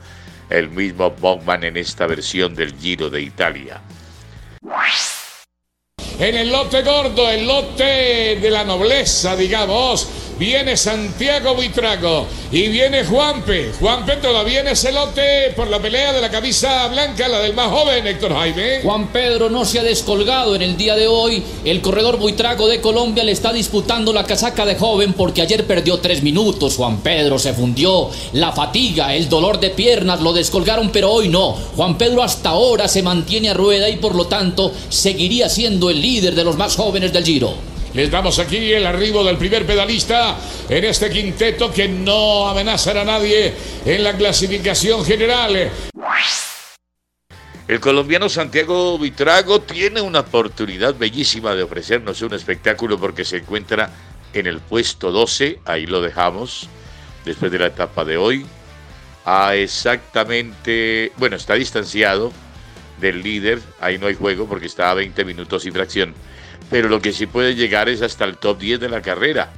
El 0.51 0.71
mismo 0.71 1.11
Bogman 1.11 1.65
en 1.65 1.77
esta 1.77 2.07
versión 2.07 2.55
del 2.55 2.79
Giro 2.79 3.11
de 3.11 3.23
Italia. 3.23 3.81
En 6.19 6.35
el 6.35 6.51
lote 6.51 6.83
gordo, 6.83 7.29
el 7.31 7.47
lote 7.47 8.39
de 8.41 8.51
la 8.51 8.65
nobleza, 8.65 9.37
digamos, 9.37 10.09
viene 10.39 10.77
Santiago 10.77 11.55
Buitrago 11.55 12.27
y 12.53 12.69
viene 12.69 13.05
Juanpe. 13.05 13.73
Juanpe 13.81 14.17
todavía 14.17 14.61
en 14.61 14.69
ese 14.69 14.93
lote 14.93 15.53
por 15.57 15.69
la 15.69 15.81
pelea 15.81 16.13
de 16.13 16.21
la 16.21 16.31
camisa 16.31 16.87
blanca, 16.89 17.29
la 17.29 17.41
del 17.41 17.55
más 17.55 17.69
joven 17.69 18.07
Héctor 18.07 18.33
Jaime. 18.35 18.81
Juan 18.83 19.09
Pedro 19.09 19.51
no 19.51 19.65
se 19.65 19.81
ha 19.81 19.83
descolgado 19.83 20.55
en 20.55 20.63
el 20.63 20.77
día 20.77 20.95
de 20.95 21.07
hoy. 21.07 21.43
El 21.65 21.81
corredor 21.81 22.19
Buitrago 22.19 22.69
de 22.69 22.81
Colombia 22.81 23.25
le 23.25 23.33
está 23.33 23.53
disputando 23.53 24.13
la 24.13 24.25
casaca 24.25 24.65
de 24.65 24.77
joven 24.77 25.13
porque 25.13 25.43
ayer 25.43 25.67
perdió 25.67 25.99
tres 25.99 26.23
minutos. 26.23 26.77
Juan 26.77 26.99
Pedro 26.99 27.39
se 27.39 27.53
fundió. 27.53 28.11
La 28.33 28.53
fatiga, 28.53 29.15
el 29.15 29.29
dolor 29.29 29.59
de 29.61 29.71
piernas 29.71 30.21
lo 30.21 30.33
descolgaron, 30.33 30.91
pero 30.91 31.11
hoy 31.11 31.29
no. 31.29 31.57
Juan 31.77 31.99
Pedro 31.99 32.23
hasta 32.23 32.51
ahora 32.51 32.89
se 32.89 33.03
mantiene 33.03 33.51
a 33.51 33.55
rueda 33.55 33.89
y 33.89 33.97
por 33.97 34.15
lo 34.15 34.27
tanto 34.27 34.73
seguiría 34.89 35.49
siendo 35.49 35.91
el 35.91 36.01
líder 36.01 36.35
de 36.35 36.45
los 36.45 36.57
más 36.57 36.77
jóvenes 36.77 37.13
del 37.13 37.25
Giro. 37.25 37.68
Les 37.99 38.13
damos 38.13 38.39
aquí 38.39 38.73
el 38.73 38.87
arribo 38.87 39.25
del 39.25 39.37
primer 39.37 39.67
pedalista 39.67 40.39
en 40.69 40.85
este 40.85 41.11
quinteto 41.11 41.73
que 41.73 41.89
no 41.89 42.47
amenazará 42.47 43.01
a 43.01 43.05
nadie 43.05 43.53
en 43.85 44.05
la 44.05 44.17
clasificación 44.17 45.05
general. 45.05 45.69
El 47.67 47.81
colombiano 47.81 48.29
Santiago 48.29 48.97
Vitrago 49.01 49.63
tiene 49.63 50.01
una 50.01 50.21
oportunidad 50.21 50.95
bellísima 50.95 51.57
de 51.57 51.65
ofrecernos 51.65 52.23
un 52.23 52.35
espectáculo 52.35 53.01
porque 53.01 53.25
se 53.25 53.39
encuentra 53.39 53.91
en 54.33 54.47
el 54.47 54.61
puesto 54.61 55.11
12, 55.11 55.59
ahí 55.65 55.87
lo 55.87 56.01
dejamos, 56.01 56.69
después 57.25 57.51
de 57.51 57.59
la 57.59 57.67
etapa 57.67 58.05
de 58.05 58.17
hoy, 58.17 58.47
a 59.25 59.57
exactamente, 59.57 61.11
bueno, 61.17 61.35
está 61.35 61.55
distanciado 61.55 62.33
del 63.01 63.25
líder, 63.25 63.59
ahí 63.81 63.99
no 63.99 64.07
hay 64.07 64.15
juego 64.15 64.47
porque 64.47 64.67
está 64.67 64.93
a 64.93 64.95
20 64.95 65.25
minutos 65.25 65.67
y 65.67 65.73
fracción 65.73 66.15
pero 66.71 66.89
lo 66.89 67.01
que 67.01 67.13
sí 67.13 67.27
puede 67.27 67.55
llegar 67.55 67.89
es 67.89 68.03
hasta 68.03 68.25
el 68.25 68.37
top 68.37 68.59
10 68.59 68.81
de 68.81 68.89
la 68.89 69.03
carrera, 69.03 69.51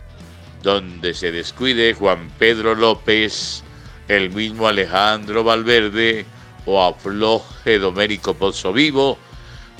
donde 0.62 1.14
se 1.14 1.32
descuide 1.32 1.94
Juan 1.94 2.30
Pedro 2.38 2.74
López, 2.74 3.62
el 4.08 4.30
mismo 4.30 4.68
Alejandro 4.68 5.44
Valverde 5.44 6.26
o 6.66 6.82
afloje 6.82 7.78
Domérico 7.78 8.34
Pozzo 8.34 8.72
Vivo, 8.72 9.18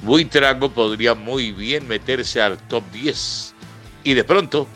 Buitrago 0.02 0.70
podría 0.70 1.14
muy 1.14 1.52
bien 1.52 1.86
meterse 1.86 2.40
al 2.40 2.58
top 2.68 2.84
10 2.92 3.54
y 4.04 4.14
de 4.14 4.24
pronto 4.24 4.66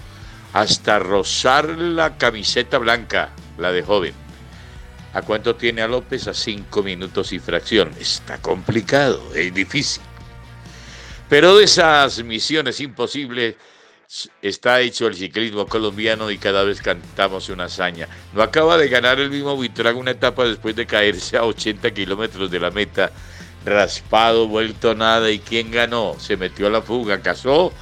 hasta 0.53 0.99
rozar 0.99 1.69
la 1.79 2.17
camiseta 2.17 2.79
blanca, 2.79 3.31
la 3.59 3.73
de 3.73 3.83
joven. 3.83 4.15
¿A 5.15 5.23
cuánto 5.23 5.55
tiene 5.55 5.83
a 5.83 5.89
López? 5.89 6.29
A 6.29 6.35
cinco 6.35 6.83
minutos 6.83 7.33
y 7.33 7.39
fracción. 7.39 7.91
Está 7.99 8.39
complicado, 8.39 9.23
es 9.35 9.55
difícil. 9.55 10.03
Pero 11.29 11.57
de 11.57 11.65
esas 11.65 12.23
misiones 12.23 12.81
imposibles 12.81 13.57
está 14.43 14.81
hecho 14.81 15.07
el 15.07 15.15
ciclismo 15.15 15.67
colombiano 15.67 16.31
y 16.31 16.39
cada 16.39 16.63
vez 16.63 16.81
cantamos 16.81 17.49
una 17.49 17.65
hazaña. 17.65 18.09
No 18.33 18.43
acaba 18.43 18.77
de 18.77 18.89
ganar 18.89 19.19
el 19.19 19.31
mismo 19.31 19.57
Buitrago 19.57 19.99
una 19.99 20.13
etapa 20.13 20.45
después 20.45 20.77
de 20.77 20.87
caerse 20.87 21.37
a 21.37 21.45
80 21.45 21.91
kilómetros 21.93 22.51
de 22.51 22.61
la 22.61 22.71
meta, 22.71 23.11
raspado, 23.65 24.47
vuelto 24.47 24.95
nada. 24.95 25.31
¿Y 25.31 25.39
quién 25.39 25.71
ganó? 25.71 26.17
Se 26.19 26.37
metió 26.37 26.67
a 26.67 26.71
la 26.71 26.83
fuga, 26.83 27.21
casó 27.21 27.73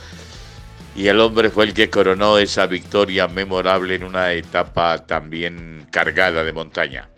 y 0.94 1.08
el 1.08 1.20
hombre 1.20 1.50
fue 1.50 1.64
el 1.64 1.74
que 1.74 1.88
coronó 1.88 2.38
esa 2.38 2.66
victoria 2.66 3.26
memorable 3.28 3.94
en 3.94 4.04
una 4.04 4.32
etapa 4.32 5.06
también 5.06 5.86
cargada 5.90 6.44
de 6.44 6.52
montaña. 6.52 7.08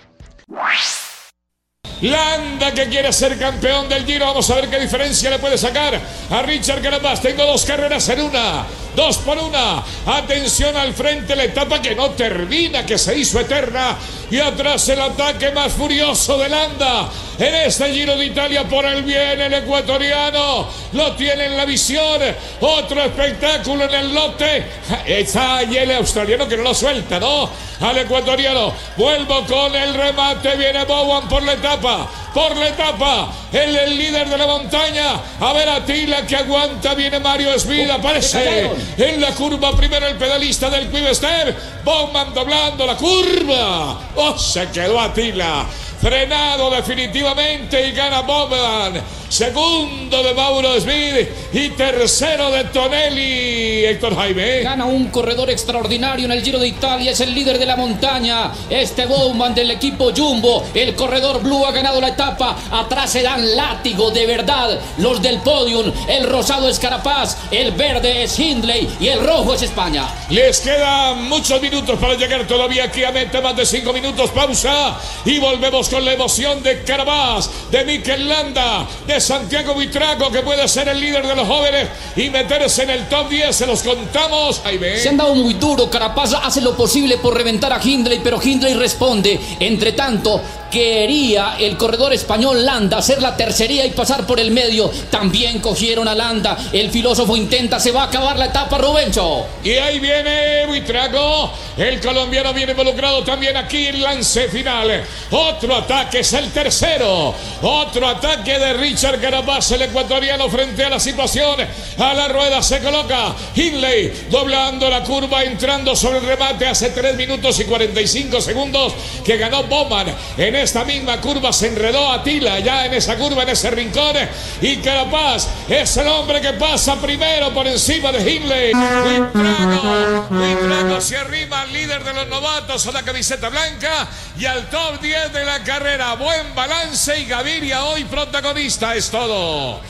Landa 2.04 2.74
que 2.74 2.86
quiere 2.90 3.10
ser 3.14 3.38
campeón 3.38 3.88
del 3.88 4.04
Giro. 4.04 4.26
Vamos 4.26 4.50
a 4.50 4.56
ver 4.56 4.68
qué 4.68 4.78
diferencia 4.78 5.30
le 5.30 5.38
puede 5.38 5.56
sacar 5.56 5.98
a 6.30 6.42
Richard 6.42 6.82
Carapaz. 6.82 7.22
Tengo 7.22 7.46
dos 7.46 7.64
carreras 7.64 8.06
en 8.10 8.20
una. 8.20 8.66
Dos 8.94 9.16
por 9.18 9.38
una. 9.38 9.82
Atención 10.06 10.76
al 10.76 10.92
frente, 10.92 11.34
la 11.34 11.44
etapa 11.44 11.80
que 11.80 11.94
no 11.94 12.10
termina, 12.10 12.84
que 12.84 12.98
se 12.98 13.16
hizo 13.16 13.40
eterna. 13.40 13.96
Y 14.30 14.38
atrás 14.38 14.86
el 14.90 15.00
ataque 15.00 15.50
más 15.52 15.72
furioso 15.72 16.36
de 16.36 16.50
Landa. 16.50 17.08
En 17.38 17.54
este 17.54 17.90
Giro 17.92 18.16
de 18.16 18.26
Italia 18.26 18.64
por 18.64 18.84
el 18.84 19.02
bien, 19.02 19.40
el 19.40 19.54
ecuatoriano. 19.54 20.68
Lo 20.92 21.12
tiene 21.12 21.46
en 21.46 21.56
la 21.56 21.64
visión. 21.64 22.20
Otro 22.60 23.02
espectáculo 23.02 23.84
en 23.84 23.94
el 23.94 24.14
lote. 24.14 24.66
Está 25.06 25.56
ahí 25.56 25.78
el 25.78 25.90
australiano 25.92 26.46
que 26.46 26.58
no 26.58 26.64
lo 26.64 26.74
suelta, 26.74 27.18
¿no? 27.18 27.48
Al 27.80 27.96
ecuatoriano. 27.96 28.74
Vuelvo 28.96 29.44
con 29.46 29.74
el 29.74 29.94
remate. 29.94 30.54
Viene 30.56 30.84
Bowen 30.84 31.26
por 31.28 31.42
la 31.42 31.54
etapa 31.54 31.93
por 32.32 32.56
la 32.56 32.68
etapa. 32.68 33.32
El, 33.52 33.76
el 33.76 33.96
líder 33.96 34.28
de 34.28 34.38
la 34.38 34.46
montaña. 34.46 35.20
A 35.40 35.52
ver 35.52 35.68
a 35.68 35.84
Tila 35.84 36.26
que 36.26 36.36
aguanta. 36.36 36.94
Viene 36.94 37.20
Mario 37.20 37.58
Smith. 37.58 37.90
Aparece 37.90 38.70
en 38.96 39.20
la 39.20 39.30
curva. 39.32 39.76
Primero 39.76 40.06
el 40.06 40.16
pedalista 40.16 40.70
del 40.70 40.90
Quick 40.90 41.14
Step. 41.14 41.84
Bowman 41.84 42.32
doblando 42.34 42.86
la 42.86 42.96
curva. 42.96 43.98
Oh, 44.16 44.38
se 44.38 44.68
quedó 44.70 45.00
Atila. 45.00 45.66
Frenado 46.04 46.68
definitivamente 46.68 47.88
y 47.88 47.92
gana 47.92 48.20
Bowman. 48.20 49.02
Segundo 49.34 50.22
de 50.22 50.32
Mauro 50.34 50.78
Smith 50.78 51.28
y 51.52 51.70
tercero 51.70 52.50
de 52.52 52.64
Tonelli. 52.64 53.84
Héctor 53.84 54.14
Jaime. 54.14 54.60
Gana 54.60 54.84
un 54.84 55.08
corredor 55.08 55.50
extraordinario 55.50 56.26
en 56.26 56.32
el 56.32 56.42
Giro 56.42 56.58
de 56.58 56.68
Italia. 56.68 57.10
Es 57.10 57.20
el 57.20 57.34
líder 57.34 57.58
de 57.58 57.66
la 57.66 57.74
montaña. 57.74 58.52
Este 58.70 59.06
Bowman 59.06 59.54
del 59.54 59.70
equipo 59.72 60.12
Jumbo. 60.14 60.62
El 60.72 60.94
corredor 60.94 61.42
Blue 61.42 61.64
ha 61.64 61.72
ganado 61.72 62.00
la 62.00 62.08
etapa. 62.08 62.56
Atrás 62.70 63.10
se 63.10 63.22
dan 63.22 63.56
látigo 63.56 64.10
de 64.10 64.26
verdad. 64.26 64.78
Los 64.98 65.20
del 65.20 65.40
podium. 65.40 65.90
El 66.06 66.28
rosado 66.28 66.68
es 66.68 66.78
Carapaz. 66.78 67.38
El 67.50 67.72
verde 67.72 68.22
es 68.22 68.38
Hindley. 68.38 68.88
Y 69.00 69.08
el 69.08 69.26
rojo 69.26 69.54
es 69.54 69.62
España. 69.62 70.06
Les 70.28 70.60
quedan 70.60 71.28
muchos 71.28 71.60
minutos 71.60 71.98
para 71.98 72.14
llegar 72.14 72.46
todavía 72.46 72.84
aquí 72.84 73.02
a 73.02 73.10
meta. 73.10 73.40
Más 73.40 73.56
de 73.56 73.66
cinco 73.66 73.92
minutos. 73.92 74.30
Pausa. 74.30 74.96
Y 75.24 75.38
volvemos 75.38 75.88
con 75.94 76.04
la 76.04 76.12
emoción 76.12 76.60
de 76.60 76.82
Carapaz. 76.82 77.48
De 77.70 77.84
Mikel 77.84 78.28
Landa. 78.28 78.84
De 79.06 79.20
Santiago 79.20 79.74
Buitrago. 79.74 80.28
Que 80.32 80.40
puede 80.40 80.66
ser 80.66 80.88
el 80.88 80.98
líder 80.98 81.24
de 81.24 81.36
los 81.36 81.46
jóvenes. 81.46 81.88
Y 82.16 82.30
meterse 82.30 82.82
en 82.82 82.90
el 82.90 83.08
top 83.08 83.28
10. 83.28 83.54
Se 83.54 83.64
los 83.64 83.80
contamos. 83.84 84.60
Ahí 84.64 84.76
ve. 84.76 84.98
Se 84.98 85.10
han 85.10 85.16
dado 85.16 85.36
muy 85.36 85.54
duro. 85.54 85.88
Carapaz 85.88 86.34
hace 86.34 86.60
lo 86.62 86.76
posible 86.76 87.18
por 87.18 87.36
reventar 87.36 87.72
a 87.72 87.80
Hindley. 87.80 88.20
Pero 88.24 88.42
Hindley 88.42 88.74
responde. 88.74 89.38
Entre 89.60 89.92
tanto, 89.92 90.40
quería 90.74 91.54
el 91.60 91.76
corredor 91.76 92.12
español 92.12 92.66
Landa 92.66 92.98
hacer 92.98 93.22
la 93.22 93.36
tercería 93.36 93.86
y 93.86 93.90
pasar 93.90 94.26
por 94.26 94.40
el 94.40 94.50
medio. 94.50 94.90
También 95.08 95.60
cogieron 95.60 96.08
a 96.08 96.16
Landa. 96.16 96.58
El 96.72 96.90
filósofo 96.90 97.36
intenta, 97.36 97.78
se 97.78 97.92
va 97.92 98.02
a 98.02 98.06
acabar 98.06 98.36
la 98.36 98.46
etapa, 98.46 98.76
Rubencho. 98.78 99.46
Y 99.62 99.70
ahí 99.70 100.00
viene 100.00 100.66
Buitrago. 100.66 101.52
El 101.76 102.00
colombiano 102.00 102.52
viene 102.52 102.72
involucrado 102.72 103.22
también 103.22 103.56
aquí 103.56 103.86
en 103.86 104.02
lance 104.02 104.48
final. 104.48 105.04
Otro 105.30 105.73
ataque 105.74 106.20
es 106.20 106.32
el 106.32 106.50
tercero. 106.52 107.34
Otro 107.62 108.08
ataque 108.08 108.58
de 108.58 108.74
Richard 108.74 109.20
Carapaz, 109.20 109.72
el 109.72 109.82
ecuatoriano, 109.82 110.48
frente 110.48 110.84
a 110.84 110.90
la 110.90 111.00
situación. 111.00 111.60
A 111.98 112.14
la 112.14 112.28
rueda 112.28 112.62
se 112.62 112.80
coloca 112.80 113.34
Hindley 113.54 114.26
doblando 114.30 114.88
la 114.88 115.02
curva, 115.02 115.44
entrando 115.44 115.94
sobre 115.96 116.18
el 116.18 116.26
remate 116.26 116.66
hace 116.66 116.90
3 116.90 117.16
minutos 117.16 117.58
y 117.60 117.64
45 117.64 118.40
segundos 118.40 118.92
que 119.24 119.36
ganó 119.36 119.64
Bowman 119.64 120.14
en 120.36 120.56
esta 120.56 120.84
misma 120.84 121.20
curva 121.20 121.52
se 121.52 121.68
enredó 121.68 122.10
Atila 122.10 122.58
ya 122.58 122.86
en 122.86 122.94
esa 122.94 123.16
curva, 123.16 123.42
en 123.42 123.50
ese 123.50 123.70
rincón. 123.70 124.16
Y 124.60 124.76
Carapaz 124.76 125.48
es 125.68 125.96
el 125.96 126.06
hombre 126.08 126.40
que 126.40 126.52
pasa 126.54 126.96
primero 127.00 127.52
por 127.52 127.66
encima 127.66 128.12
de 128.12 128.30
Hindley. 128.30 128.72
Buitrago, 128.72 130.26
Buitrago 130.30 131.00
se 131.00 131.16
arriba 131.16 131.62
al 131.62 131.72
líder 131.72 132.04
de 132.04 132.12
los 132.14 132.28
novatos 132.28 132.86
a 132.86 132.92
la 132.92 133.02
camiseta 133.02 133.48
blanca 133.48 134.08
y 134.38 134.44
al 134.44 134.68
top 134.68 135.00
10 135.00 135.32
de 135.32 135.44
la 135.44 135.63
carrera. 135.64 136.14
Buen 136.14 136.54
balance 136.54 137.18
y 137.18 137.24
Gaviria 137.26 137.84
hoy 137.84 138.04
protagonista. 138.04 138.94
Es 138.94 139.10
todo. 139.10 139.80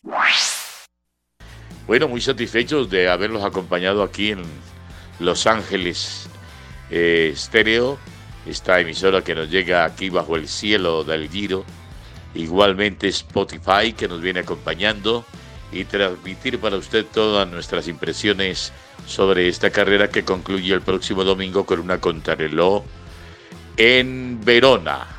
Bueno, 1.87 2.09
muy 2.09 2.21
satisfechos 2.21 2.89
de 2.89 3.09
haberlos 3.09 3.45
acompañado 3.45 4.03
aquí 4.03 4.31
en 4.31 4.43
Los 5.19 5.47
Ángeles 5.47 6.29
eh, 6.91 7.31
Estéreo 7.35 7.99
esta 8.47 8.79
emisora 8.81 9.23
que 9.23 9.35
nos 9.35 9.51
llega 9.51 9.85
aquí 9.85 10.11
bajo 10.11 10.37
el 10.37 10.49
cielo 10.49 11.05
del 11.05 11.29
Giro. 11.29 11.65
Igualmente 12.35 13.09
Spotify 13.09 13.93
que 13.97 14.09
nos 14.09 14.21
viene 14.21 14.41
acompañando 14.41 15.25
y 15.73 15.85
transmitir 15.85 16.59
para 16.59 16.77
usted 16.77 17.05
todas 17.07 17.49
nuestras 17.49 17.89
impresiones 17.89 18.73
sobre 19.07 19.49
esta 19.49 19.71
carrera 19.71 20.09
que 20.09 20.25
concluye 20.25 20.75
el 20.75 20.83
próximo 20.83 21.25
domingo 21.25 21.65
con 21.65 21.81
una 21.81 22.01
contrarreloj 22.01 22.85
en 23.77 24.41
Verona. 24.45 25.14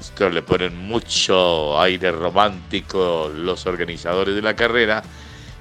Esto 0.00 0.30
le 0.30 0.42
ponen 0.42 0.76
mucho 0.76 1.80
aire 1.80 2.12
romántico 2.12 3.30
los 3.34 3.66
organizadores 3.66 4.34
de 4.34 4.42
la 4.42 4.54
carrera 4.54 5.02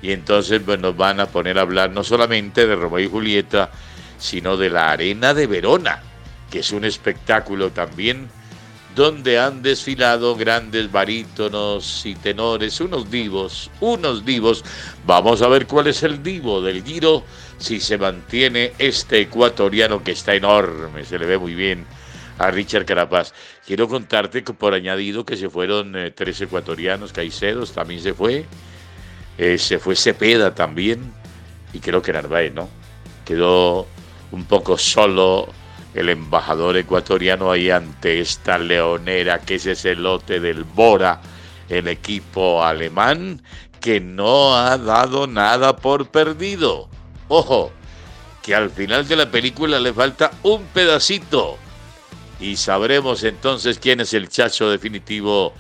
y 0.01 0.12
entonces 0.12 0.65
nos 0.65 0.96
van 0.96 1.20
a 1.20 1.25
poner 1.25 1.58
a 1.58 1.62
hablar 1.62 1.91
no 1.91 2.03
solamente 2.03 2.67
de 2.67 2.75
Romeo 2.75 3.00
y 3.00 3.10
Julieta, 3.10 3.72
sino 4.20 4.58
de 4.58 4.70
la 4.70 4.91
arena 4.91 5.34
de 5.34 5.48
Verona 5.48 6.03
que 6.50 6.60
es 6.60 6.72
un 6.72 6.86
espectáculo 6.86 7.72
también 7.72 8.29
donde 8.96 9.38
han 9.38 9.62
desfilado 9.62 10.36
grandes 10.36 10.91
barítonos 10.91 12.03
y 12.03 12.16
tenores, 12.16 12.81
unos 12.81 13.11
divos, 13.11 13.70
unos 13.79 14.25
divos. 14.25 14.64
Vamos 15.05 15.44
a 15.44 15.48
ver 15.48 15.68
cuál 15.68 15.85
es 15.85 16.01
el 16.01 16.24
divo 16.24 16.64
del 16.64 16.83
Giro, 16.83 17.24
si 17.59 17.79
se 17.79 18.00
mantiene 18.00 18.74
este 18.79 19.22
ecuatoriano 19.22 20.03
que 20.03 20.14
está 20.14 20.33
enorme, 20.33 21.05
se 21.05 21.20
le 21.20 21.27
ve 21.27 21.38
muy 21.38 21.53
bien 21.53 21.85
a 22.37 22.51
Richard 22.51 22.85
Carapaz. 22.85 23.33
Quiero 23.65 23.87
contarte 23.87 24.43
que 24.43 24.53
por 24.53 24.73
añadido 24.73 25.25
que 25.25 25.37
se 25.37 25.50
fueron 25.50 25.95
eh, 25.95 26.11
tres 26.11 26.39
ecuatorianos, 26.41 27.13
Caicedos 27.13 27.73
también 27.73 28.01
se 28.01 28.13
fue, 28.13 28.45
eh, 29.37 29.57
se 29.57 29.79
fue 29.79 29.95
Cepeda 29.95 30.53
también, 30.53 31.11
y 31.73 31.79
creo 31.79 32.01
que 32.01 32.13
Narváez, 32.13 32.53
¿no? 32.53 32.69
Quedó 33.25 33.87
un 34.31 34.45
poco 34.45 34.77
solo 34.77 35.50
el 35.93 36.09
embajador 36.09 36.77
ecuatoriano 36.77 37.51
ahí 37.51 37.71
ante 37.71 38.19
esta 38.19 38.57
leonera 38.57 39.39
que 39.39 39.55
es 39.55 39.65
ese 39.65 39.95
lote 39.95 40.39
del 40.39 40.63
Bora, 40.63 41.21
el 41.69 41.87
equipo 41.87 42.63
alemán 42.63 43.41
que 43.79 44.00
no 44.00 44.55
ha 44.55 44.77
dado 44.77 45.27
nada 45.27 45.75
por 45.75 46.09
perdido. 46.09 46.89
Ojo, 47.27 47.71
que 48.41 48.55
al 48.55 48.69
final 48.69 49.07
de 49.07 49.15
la 49.15 49.29
película 49.29 49.79
le 49.79 49.93
falta 49.93 50.31
un 50.43 50.63
pedacito 50.65 51.57
y 52.39 52.55
sabremos 52.55 53.23
entonces 53.23 53.79
quién 53.79 54.00
es 54.00 54.13
el 54.13 54.29
chacho 54.29 54.69
definitivo 54.69 55.53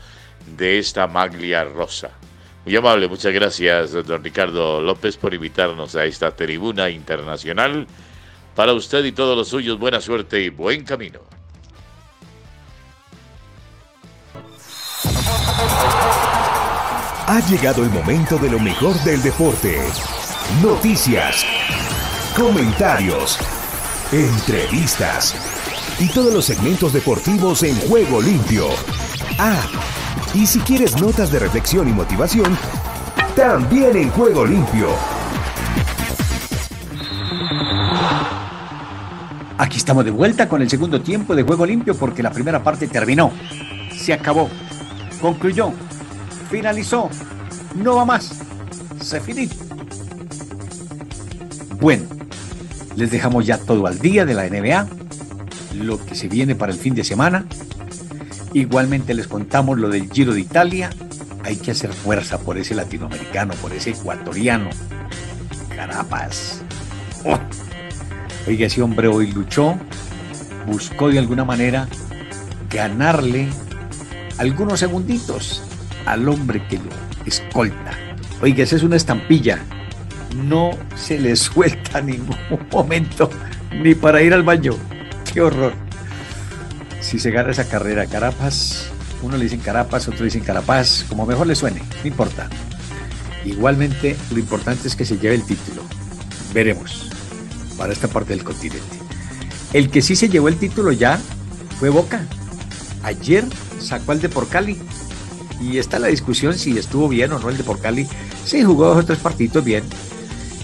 de 0.57 0.79
esta 0.79 1.07
maglia 1.07 1.63
rosa. 1.63 2.11
Muy 2.65 2.75
amable, 2.75 3.07
muchas 3.07 3.33
gracias, 3.33 3.93
don 3.93 4.23
Ricardo 4.23 4.81
López, 4.81 5.17
por 5.17 5.33
invitarnos 5.33 5.95
a 5.95 6.05
esta 6.05 6.35
tribuna 6.35 6.89
internacional 6.89 7.87
para 8.55 8.73
usted 8.73 9.05
y 9.05 9.11
todos 9.11 9.37
los 9.37 9.47
suyos, 9.47 9.79
buena 9.79 10.01
suerte 10.01 10.41
y 10.41 10.49
buen 10.49 10.83
camino. 10.83 11.19
Ha 17.29 17.41
llegado 17.49 17.83
el 17.83 17.89
momento 17.89 18.37
de 18.37 18.49
lo 18.49 18.59
mejor 18.59 18.95
del 19.03 19.21
deporte. 19.21 19.79
Noticias, 20.61 21.45
comentarios, 22.35 23.37
entrevistas 24.11 25.56
y 25.99 26.07
todos 26.09 26.33
los 26.33 26.45
segmentos 26.45 26.93
deportivos 26.93 27.63
en 27.63 27.75
juego 27.81 28.21
limpio. 28.21 28.67
Ah, 29.39 29.61
y 30.33 30.45
si 30.45 30.59
quieres 30.59 30.99
notas 31.01 31.31
de 31.31 31.39
reflexión 31.39 31.87
y 31.87 31.91
motivación, 31.91 32.57
también 33.35 33.95
en 33.95 34.09
juego 34.11 34.45
limpio. 34.45 34.89
Aquí 39.57 39.77
estamos 39.77 40.05
de 40.05 40.11
vuelta 40.11 40.47
con 40.47 40.61
el 40.61 40.69
segundo 40.69 41.01
tiempo 41.01 41.35
de 41.35 41.41
juego 41.41 41.65
limpio 41.65 41.95
porque 41.95 42.21
la 42.21 42.31
primera 42.31 42.63
parte 42.63 42.87
terminó. 42.87 43.31
Se 43.91 44.13
acabó. 44.13 44.49
Concluyó. 45.19 45.71
Finalizó. 46.51 47.09
No 47.75 47.95
va 47.95 48.05
más. 48.05 48.39
Se 49.01 49.19
finito. 49.19 49.55
Bueno, 51.79 52.03
les 52.95 53.09
dejamos 53.09 53.45
ya 53.45 53.57
todo 53.57 53.87
al 53.87 53.97
día 53.97 54.25
de 54.25 54.33
la 54.35 54.47
NBA, 54.47 54.87
lo 55.77 56.03
que 56.03 56.15
se 56.15 56.27
viene 56.27 56.55
para 56.55 56.71
el 56.71 56.77
fin 56.77 56.95
de 56.95 57.03
semana. 57.03 57.45
Igualmente 58.53 59.13
les 59.13 59.27
contamos 59.27 59.77
lo 59.77 59.89
del 59.89 60.09
Giro 60.11 60.33
de 60.33 60.41
Italia. 60.41 60.89
Hay 61.43 61.57
que 61.57 61.71
hacer 61.71 61.93
fuerza 61.93 62.39
por 62.39 62.57
ese 62.57 62.75
latinoamericano, 62.75 63.53
por 63.55 63.73
ese 63.73 63.91
ecuatoriano. 63.91 64.69
Carapaz. 65.75 66.61
Oh. 67.23 67.39
Oiga, 68.47 68.67
ese 68.67 68.81
hombre 68.81 69.07
hoy 69.07 69.31
luchó, 69.31 69.77
buscó 70.65 71.09
de 71.09 71.19
alguna 71.19 71.43
manera 71.43 71.87
ganarle 72.69 73.49
algunos 74.37 74.79
segunditos 74.79 75.63
al 76.05 76.27
hombre 76.29 76.65
que 76.67 76.77
lo 76.77 76.89
escolta. 77.25 77.91
Oiga, 78.41 78.63
esa 78.63 78.75
es 78.75 78.83
una 78.83 78.95
estampilla. 78.95 79.59
No 80.45 80.71
se 80.95 81.19
le 81.19 81.35
suelta 81.35 82.01
ningún 82.01 82.37
momento 82.71 83.29
ni 83.73 83.95
para 83.95 84.21
ir 84.21 84.33
al 84.33 84.43
baño. 84.43 84.73
Qué 85.37 85.43
horror. 85.43 85.73
Si 86.99 87.19
se 87.19 87.29
gana 87.29 87.51
esa 87.51 87.69
carrera, 87.69 88.07
Carapaz, 88.07 88.85
uno 89.21 89.37
le 89.37 89.43
dicen 89.43 89.59
Carapaz, 89.59 90.07
otro 90.07 90.21
le 90.21 90.25
dicen 90.25 90.41
Carapaz, 90.41 91.05
como 91.07 91.27
mejor 91.27 91.45
le 91.45 91.53
suene, 91.53 91.83
no 92.01 92.07
importa. 92.07 92.49
Igualmente, 93.45 94.17
lo 94.31 94.39
importante 94.39 94.87
es 94.87 94.95
que 94.95 95.05
se 95.05 95.19
lleve 95.19 95.35
el 95.35 95.45
título. 95.45 95.83
Veremos 96.55 97.11
para 97.77 97.93
esta 97.93 98.07
parte 98.07 98.33
del 98.33 98.43
continente. 98.43 98.97
El 99.73 99.91
que 99.91 100.01
sí 100.01 100.15
se 100.15 100.27
llevó 100.27 100.47
el 100.47 100.57
título 100.57 100.91
ya 100.91 101.19
fue 101.77 101.89
Boca. 101.89 102.25
Ayer 103.03 103.45
sacó 103.79 104.13
al 104.13 104.21
de 104.21 104.31
Cali. 104.49 104.79
Y 105.61 105.77
está 105.77 105.99
la 105.99 106.07
discusión 106.07 106.57
si 106.57 106.79
estuvo 106.79 107.07
bien 107.07 107.31
o 107.31 107.37
no 107.37 107.51
el 107.51 107.57
de 107.57 107.63
Cali. 107.79 108.07
Sí, 108.43 108.63
jugó 108.63 108.87
dos 108.87 109.03
o 109.03 109.05
tres 109.05 109.19
partidos 109.19 109.63
bien. 109.63 109.83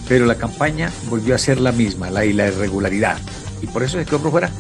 Pero 0.08 0.26
la 0.26 0.34
campaña 0.34 0.92
volvió 1.12 1.36
a 1.36 1.38
ser 1.38 1.62
la 1.62 1.72
misma, 1.72 2.10
la, 2.10 2.26
y 2.26 2.34
la 2.34 2.48
irregularidad. 2.48 3.20
Y 3.64 3.68
por 3.68 3.82
eso 3.82 3.98
se 3.98 4.06
quedó 4.06 4.20
por 4.20 4.32
fuera. 4.32 4.52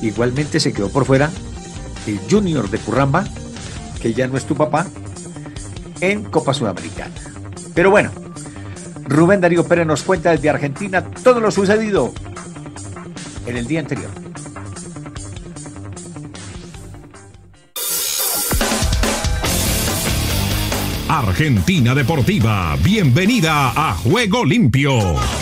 Igualmente 0.00 0.58
se 0.58 0.72
quedó 0.72 0.88
por 0.88 1.04
fuera 1.04 1.30
el 2.06 2.18
Junior 2.28 2.68
de 2.68 2.78
Curramba, 2.78 3.24
que 4.00 4.14
ya 4.14 4.26
no 4.26 4.36
es 4.36 4.46
tu 4.46 4.56
papá, 4.56 4.86
en 6.00 6.24
Copa 6.24 6.54
Sudamericana. 6.54 7.14
Pero 7.74 7.90
bueno, 7.90 8.10
Rubén 9.04 9.40
Darío 9.40 9.64
Pérez 9.64 9.86
nos 9.86 10.02
cuenta 10.02 10.30
desde 10.30 10.48
Argentina 10.48 11.04
todo 11.22 11.40
lo 11.40 11.50
sucedido 11.50 12.12
en 13.46 13.56
el 13.56 13.66
día 13.66 13.80
anterior. 13.80 14.10
Argentina 21.08 21.94
Deportiva, 21.94 22.76
bienvenida 22.82 23.72
a 23.76 23.94
Juego 23.94 24.46
Limpio. 24.46 25.41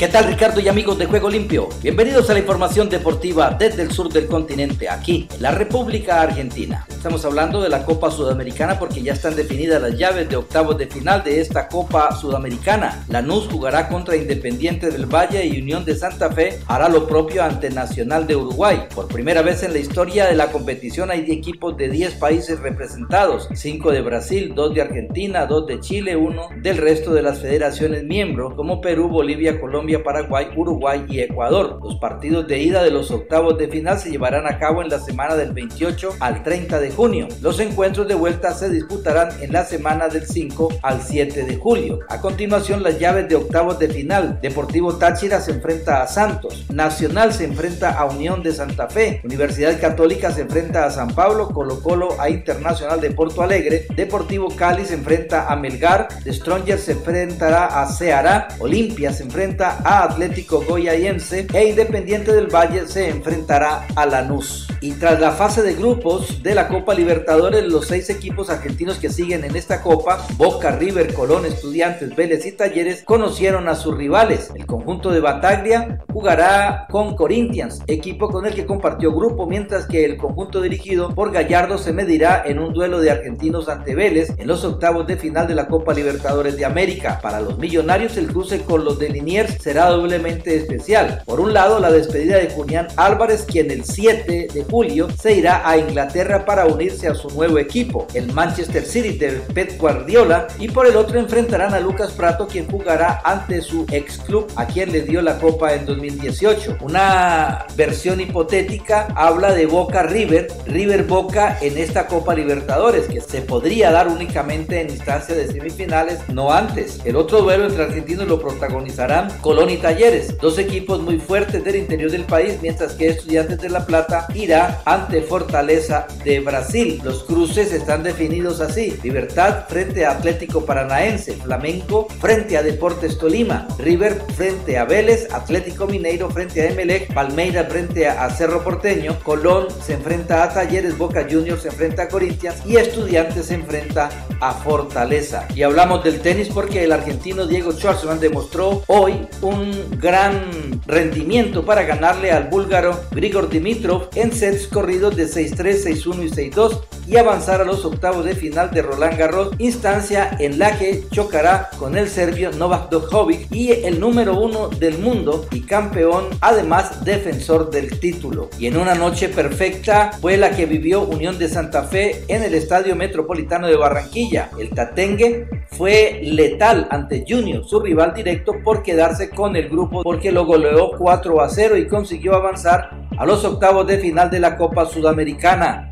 ¿Qué 0.00 0.08
tal 0.08 0.24
Ricardo 0.24 0.60
y 0.60 0.68
amigos 0.68 0.98
de 0.98 1.04
Juego 1.04 1.28
Limpio? 1.28 1.68
Bienvenidos 1.82 2.30
a 2.30 2.32
la 2.32 2.38
información 2.38 2.88
deportiva 2.88 3.50
desde 3.50 3.82
el 3.82 3.90
sur 3.90 4.10
del 4.10 4.28
continente, 4.28 4.88
aquí 4.88 5.28
en 5.30 5.42
la 5.42 5.50
República 5.50 6.22
Argentina. 6.22 6.86
Estamos 6.88 7.22
hablando 7.26 7.60
de 7.60 7.68
la 7.68 7.84
Copa 7.84 8.10
Sudamericana 8.10 8.78
porque 8.78 9.02
ya 9.02 9.12
están 9.12 9.36
definidas 9.36 9.82
las 9.82 9.98
llaves 9.98 10.26
de 10.30 10.36
octavos 10.36 10.78
de 10.78 10.86
final 10.86 11.22
de 11.22 11.42
esta 11.42 11.68
Copa 11.68 12.16
Sudamericana. 12.16 13.04
Lanús 13.08 13.46
jugará 13.50 13.90
contra 13.90 14.16
Independiente 14.16 14.90
del 14.90 15.04
Valle 15.04 15.44
y 15.44 15.60
Unión 15.60 15.84
de 15.84 15.94
Santa 15.94 16.30
Fe 16.30 16.60
hará 16.66 16.88
lo 16.88 17.06
propio 17.06 17.42
ante 17.42 17.68
Nacional 17.68 18.26
de 18.26 18.36
Uruguay. 18.36 18.84
Por 18.94 19.06
primera 19.06 19.42
vez 19.42 19.62
en 19.64 19.74
la 19.74 19.80
historia 19.80 20.26
de 20.26 20.34
la 20.34 20.50
competición 20.50 21.10
hay 21.10 21.30
equipos 21.30 21.76
de 21.76 21.90
10 21.90 22.14
países 22.14 22.58
representados, 22.60 23.50
5 23.52 23.92
de 23.92 24.00
Brasil, 24.00 24.54
2 24.54 24.74
de 24.74 24.80
Argentina, 24.80 25.44
2 25.44 25.66
de 25.66 25.80
Chile, 25.80 26.16
1 26.16 26.48
del 26.62 26.78
resto 26.78 27.12
de 27.12 27.20
las 27.20 27.40
federaciones 27.40 28.04
miembros 28.04 28.54
como 28.54 28.80
Perú, 28.80 29.08
Bolivia, 29.08 29.60
Colombia, 29.60 29.89
Paraguay, 29.98 30.48
Uruguay 30.56 31.04
y 31.08 31.20
Ecuador. 31.20 31.80
Los 31.82 31.96
partidos 31.96 32.46
de 32.46 32.58
ida 32.58 32.82
de 32.82 32.90
los 32.90 33.10
octavos 33.10 33.58
de 33.58 33.68
final 33.68 33.98
se 33.98 34.10
llevarán 34.10 34.46
a 34.46 34.58
cabo 34.58 34.82
en 34.82 34.88
la 34.88 34.98
semana 34.98 35.34
del 35.34 35.52
28 35.52 36.16
al 36.20 36.42
30 36.42 36.80
de 36.80 36.90
junio. 36.90 37.28
Los 37.40 37.60
encuentros 37.60 38.06
de 38.06 38.14
vuelta 38.14 38.54
se 38.54 38.70
disputarán 38.70 39.30
en 39.42 39.52
la 39.52 39.64
semana 39.64 40.08
del 40.08 40.26
5 40.26 40.80
al 40.82 41.02
7 41.02 41.44
de 41.44 41.56
julio. 41.56 42.00
A 42.08 42.20
continuación, 42.20 42.82
las 42.82 42.98
llaves 42.98 43.28
de 43.28 43.36
octavos 43.36 43.78
de 43.78 43.88
final. 43.88 44.38
Deportivo 44.40 44.96
Táchira 44.96 45.40
se 45.40 45.52
enfrenta 45.52 46.02
a 46.02 46.06
Santos. 46.06 46.66
Nacional 46.70 47.32
se 47.32 47.44
enfrenta 47.44 47.90
a 47.90 48.04
Unión 48.04 48.42
de 48.42 48.52
Santa 48.52 48.88
Fe. 48.88 49.20
Universidad 49.24 49.80
Católica 49.80 50.30
se 50.30 50.42
enfrenta 50.42 50.84
a 50.84 50.90
San 50.90 51.08
Pablo. 51.14 51.48
Colo 51.48 51.82
Colo 51.82 52.20
a 52.20 52.30
Internacional 52.30 53.00
de 53.00 53.10
Porto 53.10 53.42
Alegre. 53.42 53.86
Deportivo 53.94 54.54
Cali 54.54 54.84
se 54.84 54.94
enfrenta 54.94 55.50
a 55.50 55.56
Melgar. 55.56 56.08
The 56.24 56.32
Stronger 56.32 56.78
se 56.78 56.92
enfrentará 56.92 57.80
a 57.80 57.86
Ceará. 57.86 58.48
Olimpia 58.58 59.12
se 59.12 59.24
enfrenta 59.24 59.79
a 59.84 60.04
Atlético 60.04 60.64
Goyayense 60.66 61.46
e 61.52 61.68
Independiente 61.68 62.32
del 62.32 62.46
Valle 62.46 62.86
se 62.86 63.08
enfrentará 63.08 63.86
a 63.94 64.06
Lanús. 64.06 64.66
Y 64.80 64.92
tras 64.92 65.20
la 65.20 65.32
fase 65.32 65.62
de 65.62 65.74
grupos 65.74 66.42
de 66.42 66.54
la 66.54 66.68
Copa 66.68 66.94
Libertadores, 66.94 67.64
los 67.64 67.86
seis 67.86 68.08
equipos 68.08 68.48
argentinos 68.48 68.98
que 68.98 69.10
siguen 69.10 69.44
en 69.44 69.54
esta 69.54 69.82
copa, 69.82 70.26
Boca, 70.36 70.70
River, 70.70 71.12
Colón, 71.12 71.44
Estudiantes, 71.44 72.16
Vélez 72.16 72.46
y 72.46 72.52
Talleres, 72.52 73.02
conocieron 73.04 73.68
a 73.68 73.74
sus 73.74 73.96
rivales. 73.96 74.50
El 74.54 74.64
conjunto 74.64 75.10
de 75.10 75.20
Bataglia 75.20 75.98
jugará 76.10 76.86
con 76.90 77.14
Corinthians, 77.14 77.82
equipo 77.86 78.30
con 78.30 78.46
el 78.46 78.54
que 78.54 78.64
compartió 78.64 79.12
grupo, 79.12 79.46
mientras 79.46 79.86
que 79.86 80.04
el 80.04 80.16
conjunto 80.16 80.62
dirigido 80.62 81.14
por 81.14 81.30
Gallardo 81.30 81.76
se 81.76 81.92
medirá 81.92 82.42
en 82.46 82.58
un 82.58 82.72
duelo 82.72 83.00
de 83.00 83.10
argentinos 83.10 83.68
ante 83.68 83.94
Vélez 83.94 84.30
en 84.38 84.46
los 84.46 84.64
octavos 84.64 85.06
de 85.06 85.16
final 85.16 85.46
de 85.46 85.54
la 85.54 85.68
Copa 85.68 85.92
Libertadores 85.92 86.56
de 86.56 86.64
América. 86.64 87.20
Para 87.22 87.40
los 87.40 87.58
millonarios, 87.58 88.16
el 88.16 88.28
cruce 88.28 88.62
con 88.62 88.84
los 88.84 88.98
de 88.98 89.10
Liniers 89.10 89.58
será 89.70 89.90
doblemente 89.90 90.56
especial. 90.56 91.22
Por 91.24 91.38
un 91.38 91.52
lado, 91.52 91.78
la 91.78 91.92
despedida 91.92 92.38
de 92.38 92.50
Julián 92.50 92.88
Álvarez, 92.96 93.46
quien 93.48 93.70
el 93.70 93.84
7 93.84 94.48
de 94.52 94.64
julio 94.64 95.06
se 95.12 95.34
irá 95.34 95.62
a 95.64 95.78
Inglaterra 95.78 96.44
para 96.44 96.66
unirse 96.66 97.06
a 97.06 97.14
su 97.14 97.28
nuevo 97.30 97.56
equipo, 97.56 98.08
el 98.14 98.32
Manchester 98.32 98.84
City 98.84 99.16
de 99.16 99.30
Pep 99.54 99.78
Guardiola, 99.78 100.48
y 100.58 100.66
por 100.66 100.88
el 100.88 100.96
otro 100.96 101.20
enfrentarán 101.20 101.72
a 101.72 101.78
Lucas 101.78 102.10
Prato, 102.10 102.48
quien 102.48 102.68
jugará 102.68 103.20
ante 103.22 103.60
su 103.60 103.86
ex 103.92 104.18
club, 104.18 104.50
a 104.56 104.66
quien 104.66 104.90
le 104.90 105.02
dio 105.02 105.22
la 105.22 105.38
copa 105.38 105.72
en 105.72 105.86
2018. 105.86 106.78
Una 106.80 107.66
versión 107.76 108.20
hipotética 108.20 109.06
habla 109.14 109.52
de 109.52 109.66
Boca 109.66 110.02
River, 110.02 110.48
River 110.66 111.04
Boca 111.04 111.58
en 111.60 111.78
esta 111.78 112.08
Copa 112.08 112.34
Libertadores, 112.34 113.06
que 113.06 113.20
se 113.20 113.40
podría 113.40 113.92
dar 113.92 114.08
únicamente 114.08 114.80
en 114.80 114.90
instancia 114.90 115.36
de 115.36 115.46
semifinales, 115.46 116.28
no 116.28 116.50
antes. 116.50 116.98
El 117.04 117.14
otro 117.14 117.42
duelo 117.42 117.66
entre 117.66 117.84
argentinos 117.84 118.26
lo 118.26 118.40
protagonizarán 118.40 119.28
Colón 119.60 119.74
y 119.74 119.76
Talleres, 119.76 120.38
dos 120.38 120.56
equipos 120.56 121.02
muy 121.02 121.18
fuertes 121.18 121.62
del 121.62 121.76
interior 121.76 122.10
del 122.10 122.24
país, 122.24 122.56
mientras 122.62 122.94
que 122.94 123.08
Estudiantes 123.08 123.58
de 123.58 123.68
La 123.68 123.84
Plata 123.84 124.26
irá 124.34 124.80
ante 124.86 125.20
Fortaleza 125.20 126.06
de 126.24 126.40
Brasil. 126.40 126.98
Los 127.04 127.24
cruces 127.24 127.70
están 127.70 128.02
definidos 128.02 128.62
así: 128.62 128.98
Libertad 129.02 129.66
frente 129.68 130.06
a 130.06 130.12
Atlético 130.12 130.64
Paranaense, 130.64 131.34
Flamengo 131.34 132.08
frente 132.20 132.56
a 132.56 132.62
Deportes 132.62 133.18
Tolima, 133.18 133.68
River 133.78 134.22
frente 134.34 134.78
a 134.78 134.86
Vélez, 134.86 135.28
Atlético 135.30 135.86
Mineiro 135.86 136.30
frente 136.30 136.62
a 136.62 136.70
Emelec, 136.70 137.12
Palmeiras 137.12 137.68
frente 137.68 138.08
a 138.08 138.30
Cerro 138.30 138.64
Porteño, 138.64 139.18
Colón 139.22 139.66
se 139.84 139.92
enfrenta 139.92 140.42
a 140.42 140.54
Talleres, 140.54 140.96
Boca 140.96 141.26
Juniors 141.30 141.60
se 141.60 141.68
enfrenta 141.68 142.04
a 142.04 142.08
Corinthians 142.08 142.62
y 142.64 142.76
Estudiantes 142.76 143.44
se 143.44 143.56
enfrenta 143.56 144.08
a 144.40 144.54
Fortaleza. 144.54 145.46
Y 145.54 145.64
hablamos 145.64 146.02
del 146.02 146.20
tenis 146.20 146.48
porque 146.48 146.82
el 146.84 146.92
argentino 146.92 147.46
Diego 147.46 147.72
Schwartzman 147.72 148.20
demostró 148.20 148.84
hoy 148.86 149.28
un 149.42 149.98
gran 149.98 150.80
rendimiento 150.86 151.64
para 151.64 151.82
ganarle 151.82 152.32
al 152.32 152.48
búlgaro 152.48 153.00
Grigor 153.10 153.48
Dimitrov 153.48 154.08
en 154.14 154.32
sets 154.32 154.66
corridos 154.66 155.16
de 155.16 155.26
6-3, 155.26 155.84
6-1 155.84 156.24
y 156.24 156.50
6-2 156.50 156.80
y 157.10 157.16
avanzar 157.16 157.60
a 157.60 157.64
los 157.64 157.84
octavos 157.84 158.24
de 158.24 158.36
final 158.36 158.70
de 158.70 158.82
Roland 158.82 159.18
Garros, 159.18 159.50
instancia 159.58 160.36
en 160.38 160.60
la 160.60 160.78
que 160.78 161.04
chocará 161.10 161.68
con 161.76 161.96
el 161.96 162.08
serbio 162.08 162.52
Novak 162.52 162.88
Djokovic 162.90 163.52
y 163.52 163.72
el 163.72 163.98
número 163.98 164.40
uno 164.40 164.68
del 164.68 164.98
mundo 164.98 165.46
y 165.50 165.62
campeón, 165.62 166.26
además 166.40 167.04
defensor 167.04 167.70
del 167.70 167.98
título. 167.98 168.48
Y 168.60 168.66
en 168.66 168.76
una 168.76 168.94
noche 168.94 169.28
perfecta 169.28 170.12
fue 170.20 170.36
la 170.36 170.52
que 170.52 170.66
vivió 170.66 171.02
Unión 171.02 171.36
de 171.36 171.48
Santa 171.48 171.82
Fe 171.82 172.24
en 172.28 172.44
el 172.44 172.54
Estadio 172.54 172.94
Metropolitano 172.94 173.66
de 173.66 173.76
Barranquilla. 173.76 174.50
El 174.58 174.70
Tatengue 174.70 175.48
fue 175.80 176.20
letal 176.22 176.86
ante 176.90 177.24
Junior, 177.26 177.64
su 177.64 177.80
rival 177.80 178.12
directo, 178.12 178.52
por 178.62 178.82
quedarse 178.82 179.30
con 179.30 179.56
el 179.56 179.70
grupo 179.70 180.02
porque 180.02 180.30
lo 180.30 180.44
goleó 180.44 180.90
4 180.90 181.40
a 181.40 181.48
0 181.48 181.78
y 181.78 181.88
consiguió 181.88 182.34
avanzar 182.34 182.90
a 183.16 183.24
los 183.24 183.42
octavos 183.46 183.86
de 183.86 183.96
final 183.96 184.28
de 184.28 184.40
la 184.40 184.58
Copa 184.58 184.84
Sudamericana 184.84 185.88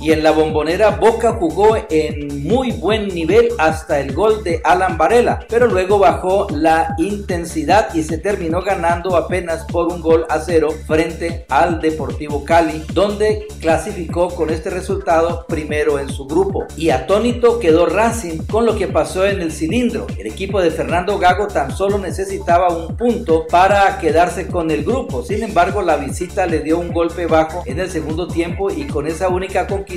y 0.00 0.12
en 0.12 0.22
la 0.22 0.30
bombonera 0.30 0.90
Boca 0.90 1.32
jugó 1.32 1.76
en 1.90 2.42
muy 2.46 2.72
buen 2.72 3.08
nivel 3.08 3.48
hasta 3.58 4.00
el 4.00 4.12
gol 4.12 4.44
de 4.44 4.60
Alan 4.64 4.96
Varela, 4.96 5.40
pero 5.48 5.66
luego 5.66 5.98
bajó 5.98 6.46
la 6.50 6.94
intensidad 6.98 7.94
y 7.94 8.02
se 8.02 8.18
terminó 8.18 8.62
ganando 8.62 9.16
apenas 9.16 9.64
por 9.64 9.88
un 9.88 10.00
gol 10.00 10.26
a 10.28 10.40
cero 10.40 10.68
frente 10.86 11.46
al 11.48 11.80
Deportivo 11.80 12.44
Cali, 12.44 12.84
donde 12.92 13.46
clasificó 13.60 14.28
con 14.28 14.50
este 14.50 14.70
resultado 14.70 15.44
primero 15.48 15.98
en 15.98 16.08
su 16.08 16.26
grupo. 16.26 16.66
Y 16.76 16.90
atónito 16.90 17.58
quedó 17.58 17.86
Racing 17.86 18.38
con 18.50 18.66
lo 18.66 18.76
que 18.76 18.88
pasó 18.88 19.26
en 19.26 19.40
el 19.40 19.52
cilindro. 19.52 20.06
El 20.18 20.26
equipo 20.26 20.60
de 20.60 20.70
Fernando 20.70 21.18
Gago 21.18 21.48
tan 21.48 21.74
solo 21.74 21.98
necesitaba 21.98 22.68
un 22.68 22.96
punto 22.96 23.46
para 23.48 23.98
quedarse 23.98 24.46
con 24.46 24.70
el 24.70 24.84
grupo. 24.84 25.24
Sin 25.24 25.42
embargo, 25.42 25.82
la 25.82 25.96
visita 25.96 26.46
le 26.46 26.60
dio 26.60 26.78
un 26.78 26.92
golpe 26.92 27.26
bajo 27.26 27.62
en 27.66 27.80
el 27.80 27.90
segundo 27.90 28.28
tiempo 28.28 28.70
y 28.70 28.86
con 28.86 29.06
esa 29.06 29.28
única 29.28 29.66
conquista 29.66 29.87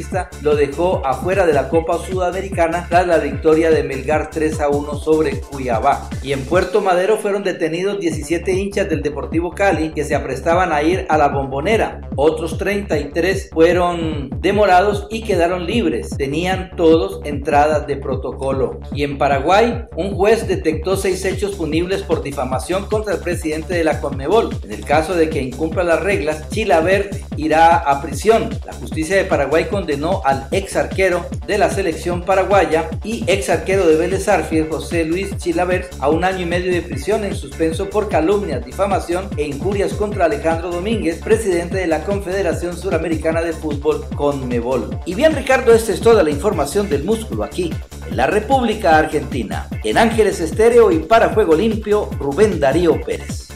lo 0.42 0.56
dejó 0.56 1.06
afuera 1.06 1.46
de 1.46 1.54
la 1.54 1.70
Copa 1.70 2.00
Sudamericana 2.00 2.86
tras 2.90 3.06
la 3.08 3.18
victoria 3.18 3.72
de 3.72 3.84
Melgar 3.84 4.30
3 4.30 4.62
a 4.62 4.70
1 4.70 4.96
sobre 4.96 5.40
Cuiabá. 5.40 6.10
Y 6.24 6.32
en 6.32 6.46
Puerto 6.46 6.82
Madero 6.82 7.18
fueron 7.18 7.44
detenidos 7.44 8.00
17 8.00 8.54
hinchas 8.54 8.90
del 8.90 9.02
Deportivo 9.02 9.52
Cali 9.52 9.92
que 9.92 10.06
se 10.06 10.16
aprestaban 10.16 10.72
a 10.72 10.82
ir 10.82 11.06
a 11.10 11.18
la 11.18 11.28
bombonera. 11.28 12.02
Otros 12.16 12.58
33 12.58 13.50
fueron 13.52 14.30
demorados 14.40 15.08
y 15.10 15.24
quedaron 15.24 15.66
libres. 15.66 16.10
Tenían 16.18 16.76
todos 16.76 17.20
entradas 17.26 17.86
de 17.86 17.98
protocolo. 17.98 18.80
Y 18.94 19.04
en 19.04 19.18
Paraguay, 19.18 19.86
un 19.96 20.16
juez 20.16 20.48
detectó 20.48 20.96
seis 20.96 21.26
hechos 21.26 21.56
punibles 21.56 22.04
por 22.04 22.24
difamación 22.24 22.86
contra 22.86 23.16
el 23.16 23.20
presidente 23.20 23.74
de 23.74 23.84
la 23.84 24.00
Conmebol. 24.00 24.50
En 24.64 24.72
el 24.72 24.86
caso 24.86 25.16
de 25.16 25.30
que 25.30 25.42
incumpla 25.42 25.84
las 25.84 26.02
reglas, 26.02 26.50
Chilavert 26.50 27.16
irá 27.38 27.78
a 27.78 28.02
prisión. 28.02 28.50
La 28.66 28.74
justicia 28.74 29.18
de 29.18 29.26
Paraguay 29.26 29.66
con 29.66 29.81
condenó 29.82 30.22
al 30.26 30.48
ex 30.52 30.76
arquero 30.76 31.26
de 31.48 31.58
la 31.58 31.72
selección 31.72 32.22
paraguaya 32.22 32.88
y 33.04 33.24
ex 33.26 33.50
arquero 33.50 33.88
de 33.88 33.96
Vélez 33.96 34.28
Arfiel, 34.28 34.70
José 34.70 35.06
Luis 35.06 35.36
Chilavert, 35.38 35.92
a 36.00 36.08
un 36.08 36.24
año 36.24 36.42
y 36.42 36.46
medio 36.46 36.72
de 36.72 36.84
prisión 36.84 37.24
en 37.24 37.34
suspenso 37.36 37.90
por 37.90 38.08
calumnias, 38.08 38.64
difamación 38.64 39.28
e 39.38 39.48
injurias 39.48 39.94
contra 39.94 40.26
Alejandro 40.26 40.70
Domínguez, 40.70 41.20
presidente 41.24 41.78
de 41.78 41.88
la 41.88 42.04
Confederación 42.04 42.78
Suramericana 42.78 43.42
de 43.42 43.54
Fútbol, 43.54 44.06
Conmebol. 44.16 45.00
Y 45.08 45.16
bien, 45.16 45.36
Ricardo, 45.36 45.74
esta 45.74 45.94
es 45.94 46.00
toda 46.00 46.22
la 46.22 46.30
información 46.30 46.88
del 46.88 47.04
músculo 47.04 47.44
aquí, 47.44 47.74
en 48.08 48.18
la 48.18 48.28
República 48.28 49.00
Argentina. 49.00 49.68
En 49.84 49.98
Ángeles 49.98 50.42
Estéreo 50.42 50.92
y 50.92 51.00
para 51.00 51.30
Juego 51.30 51.56
Limpio, 51.56 52.08
Rubén 52.20 52.60
Darío 52.60 53.02
Pérez. 53.02 53.48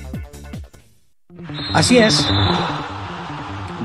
Así 1.71 1.99
es. 1.99 2.27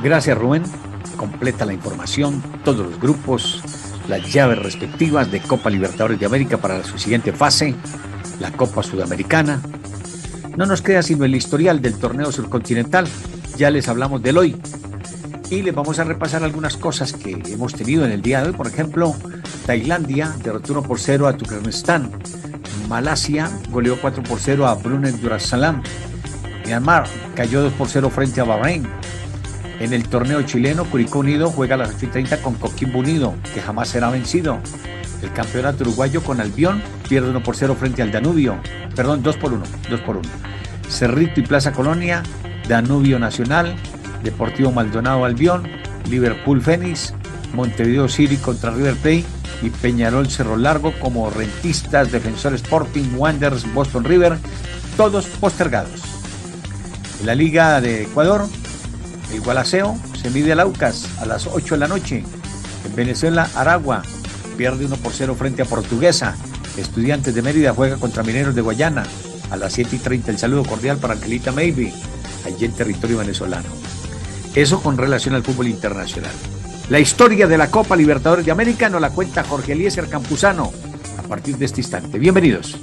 Gracias 0.03 0.39
Rubén. 0.39 0.80
Completa 1.21 1.67
la 1.67 1.75
información, 1.75 2.43
todos 2.65 2.87
los 2.87 2.99
grupos, 2.99 3.63
las 4.09 4.33
llaves 4.33 4.59
respectivas 4.59 5.31
de 5.31 5.41
Copa 5.41 5.69
Libertadores 5.69 6.19
de 6.19 6.25
América 6.25 6.57
para 6.57 6.83
su 6.83 6.99
siguiente 6.99 7.31
fase, 7.35 7.75
la 8.39 8.51
Copa 8.53 8.83
Sudamericana. 8.83 9.61
No 10.57 10.65
nos 10.65 10.81
queda 10.81 11.03
sino 11.03 11.27
el 11.27 11.35
historial 11.35 11.83
del 11.83 11.99
torneo 11.99 12.33
surcontinental. 12.33 13.07
Ya 13.59 13.71
les 13.71 13.87
hablamos 13.89 14.23
del 14.23 14.39
hoy. 14.39 14.57
Y 15.51 15.61
les 15.61 15.75
vamos 15.75 15.99
a 15.99 16.05
repasar 16.05 16.43
algunas 16.43 16.79
cosas 16.79 17.13
que 17.13 17.33
hemos 17.49 17.75
tenido 17.75 18.07
en 18.07 18.13
el 18.13 18.23
día 18.23 18.41
de 18.41 18.49
hoy. 18.49 18.55
Por 18.55 18.69
ejemplo, 18.69 19.15
Tailandia 19.67 20.35
derrotó 20.43 20.73
1 20.73 20.85
por 20.85 20.99
0 20.99 21.29
a 21.29 21.37
Turkmenistán. 21.37 22.13
Malasia 22.89 23.51
goleó 23.69 24.01
4 24.01 24.23
por 24.23 24.41
0 24.41 24.67
a 24.67 24.75
Brunei 24.75 25.13
Darussalam. 25.13 25.83
Myanmar 26.65 27.07
cayó 27.35 27.61
2 27.61 27.75
por 27.75 27.89
0 27.89 28.09
frente 28.09 28.41
a 28.41 28.45
Bahrein. 28.45 28.89
En 29.81 29.95
el 29.95 30.07
torneo 30.09 30.43
chileno, 30.43 30.85
Curicó 30.85 31.21
Unido 31.21 31.51
juega 31.51 31.75
a 31.75 31.79
las 31.79 31.95
8 31.95 32.05
y 32.05 32.09
30 32.09 32.43
con 32.43 32.55
Coquimbo 32.57 32.99
Unido, 32.99 33.35
que 33.55 33.63
jamás 33.63 33.89
será 33.89 34.11
vencido. 34.11 34.59
El 35.23 35.33
campeonato 35.33 35.85
uruguayo 35.85 36.23
con 36.23 36.39
Albión 36.39 36.83
pierde 37.09 37.31
1 37.31 37.43
por 37.43 37.57
0 37.57 37.75
frente 37.81 38.03
al 38.03 38.13
Danubio. 38.13 38.61
Perdón, 38.95 39.23
2 39.23 39.37
por 39.39 39.55
1. 39.55 39.65
2 39.89 40.01
por 40.01 40.19
1. 40.19 40.29
Cerrito 40.91 41.41
y 41.41 41.45
Plaza 41.45 41.73
Colonia, 41.73 42.23
Danubio 42.69 43.19
Nacional, 43.19 43.75
Deportivo 44.23 44.71
Maldonado 44.71 45.25
Albión, 45.25 45.67
Liverpool 46.11 46.61
Fénix, 46.61 47.15
Montevideo 47.55 48.07
City 48.07 48.37
contra 48.37 48.73
River 48.73 48.97
Plate 48.97 49.25
y 49.63 49.71
Peñarol 49.71 50.29
Cerro 50.29 50.59
Largo 50.59 50.93
como 51.01 51.31
rentistas, 51.31 52.13
Defensor 52.13 52.53
Sporting, 52.53 53.15
Wanderers, 53.17 53.73
Boston 53.73 54.05
River, 54.05 54.37
todos 54.99 55.25
postergados. 55.27 56.03
En 57.21 57.27
la 57.27 57.35
Liga 57.35 57.81
de 57.81 58.03
Ecuador, 58.03 58.47
el 59.33 59.41
Gualaceo 59.41 59.99
se 60.21 60.31
mide 60.31 60.53
al 60.53 60.61
Aucas 60.61 61.07
a 61.21 61.27
las 61.27 61.47
8 61.47 61.75
de 61.75 61.79
la 61.79 61.89
noche. 61.89 62.25
En 62.85 62.97
Venezuela, 62.97 63.49
Aragua 63.55 64.03
pierde 64.57 64.87
1 64.87 64.97
por 64.97 65.13
0 65.13 65.35
frente 65.39 65.63
a 65.63 65.65
Portuguesa. 65.65 66.37
Estudiantes 66.77 67.35
de 67.35 67.43
Mérida 67.43 67.75
juega 67.75 67.97
contra 67.97 68.23
Mineros 68.23 68.55
de 68.55 68.63
Guayana. 68.63 69.05
A 69.51 69.57
las 69.57 69.73
7 69.73 69.97
y 69.97 69.99
30 69.99 70.31
el 70.31 70.39
saludo 70.39 70.65
cordial 70.65 70.99
para 70.99 71.15
Angelita 71.15 71.53
Maybe, 71.53 71.93
allí 72.47 72.65
en 72.65 72.73
territorio 72.73 73.19
venezolano. 73.19 73.69
Eso 74.55 74.83
con 74.83 74.97
relación 74.97 75.35
al 75.35 75.43
fútbol 75.43 75.69
internacional. 75.69 76.33
La 76.89 76.99
historia 76.99 77.47
de 77.47 77.59
la 77.59 77.71
Copa 77.71 77.97
Libertadores 77.97 78.45
de 78.45 78.53
América 78.53 78.89
nos 78.89 79.01
la 79.01 79.11
cuenta 79.11 79.45
Jorge 79.45 79.73
Eliezer 79.73 80.09
Campuzano 80.09 80.73
a 81.19 81.23
partir 81.23 81.57
de 81.57 81.67
este 81.67 81.81
instante. 81.81 82.19
Bienvenidos. 82.19 82.77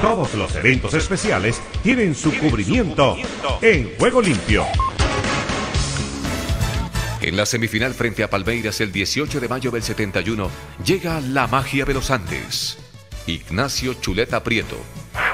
Todos 0.00 0.34
los 0.34 0.54
eventos 0.56 0.94
especiales 0.94 1.60
tienen 1.82 2.14
su 2.14 2.36
cubrimiento 2.38 3.16
en 3.62 3.96
Juego 3.98 4.20
Limpio. 4.20 4.64
En 7.20 7.36
la 7.36 7.46
semifinal 7.46 7.94
frente 7.94 8.22
a 8.22 8.30
Palmeiras 8.30 8.80
el 8.80 8.92
18 8.92 9.40
de 9.40 9.48
mayo 9.48 9.70
del 9.70 9.82
71 9.82 10.50
llega 10.84 11.20
la 11.20 11.46
magia 11.46 11.84
de 11.84 11.94
los 11.94 12.10
Andes. 12.10 12.78
Ignacio 13.26 13.94
Chuleta 13.94 14.42
Prieto. 14.42 14.76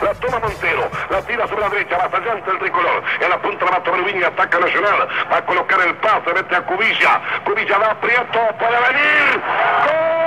La 0.01 0.15
toma 0.15 0.39
Montero, 0.39 0.89
la 1.11 1.21
tira 1.27 1.47
sobre 1.49 1.61
la 1.61 1.69
derecha, 1.69 1.99
más 1.99 2.15
allá 2.15 2.33
el 2.33 2.59
tricolor. 2.59 3.03
En 3.21 3.29
la 3.29 3.43
punta 3.43 3.65
la 3.65 3.73
mata 3.73 3.91
y 4.19 4.23
ataca 4.23 4.59
Nacional. 4.59 5.09
Va 5.31 5.37
a 5.39 5.45
colocar 5.45 5.81
el 5.87 5.95
pase, 5.97 6.33
mete 6.35 6.57
a 6.57 6.65
Cubilla. 6.65 7.21
Cubilla 7.45 7.79
da 7.79 8.01
Prieto, 8.01 8.41
puede 8.59 8.79
venir. 8.89 9.41
¡Gol! 9.87 10.23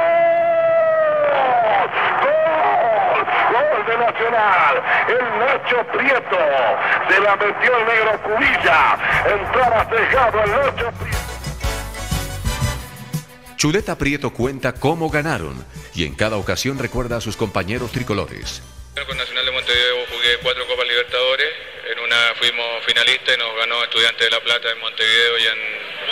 Gol 3.52 3.86
de 3.88 3.95
Nacional. 4.06 4.84
El 5.08 5.40
Nacho 5.40 5.86
Prieto. 5.92 6.40
Se 7.10 7.20
la 7.22 7.36
metió 7.36 7.78
el 7.78 7.86
negro 7.86 8.22
Cubilla. 8.24 8.98
Entraba 9.26 9.86
cejado 9.86 10.44
el 10.44 10.52
Nacho 10.52 10.92
Prieto. 11.00 11.26
Chuleta 13.58 13.98
Prieto 13.98 14.32
cuenta 14.32 14.74
cómo 14.74 15.10
ganaron 15.10 15.66
y 15.96 16.06
en 16.06 16.14
cada 16.14 16.38
ocasión 16.38 16.78
recuerda 16.78 17.18
a 17.18 17.22
sus 17.22 17.38
compañeros 17.38 17.92
tricolores. 17.92 18.62
Con 19.08 19.18
Nacional 19.18 19.46
de 19.46 19.52
Montevideo 19.52 20.06
jugué 20.12 20.38
cuatro 20.44 20.68
Copas 20.68 20.88
Libertadores. 20.88 21.50
En 21.92 22.00
una 22.00 22.34
fuimos 22.40 22.84
finalistas 22.86 23.36
y 23.36 23.40
nos 23.40 23.56
ganó 23.58 23.84
Estudiantes 23.84 24.26
de 24.26 24.32
La 24.32 24.40
Plata 24.42 24.72
en 24.72 24.80
Montevideo 24.80 25.38
y 25.38 25.46
en, 25.48 25.58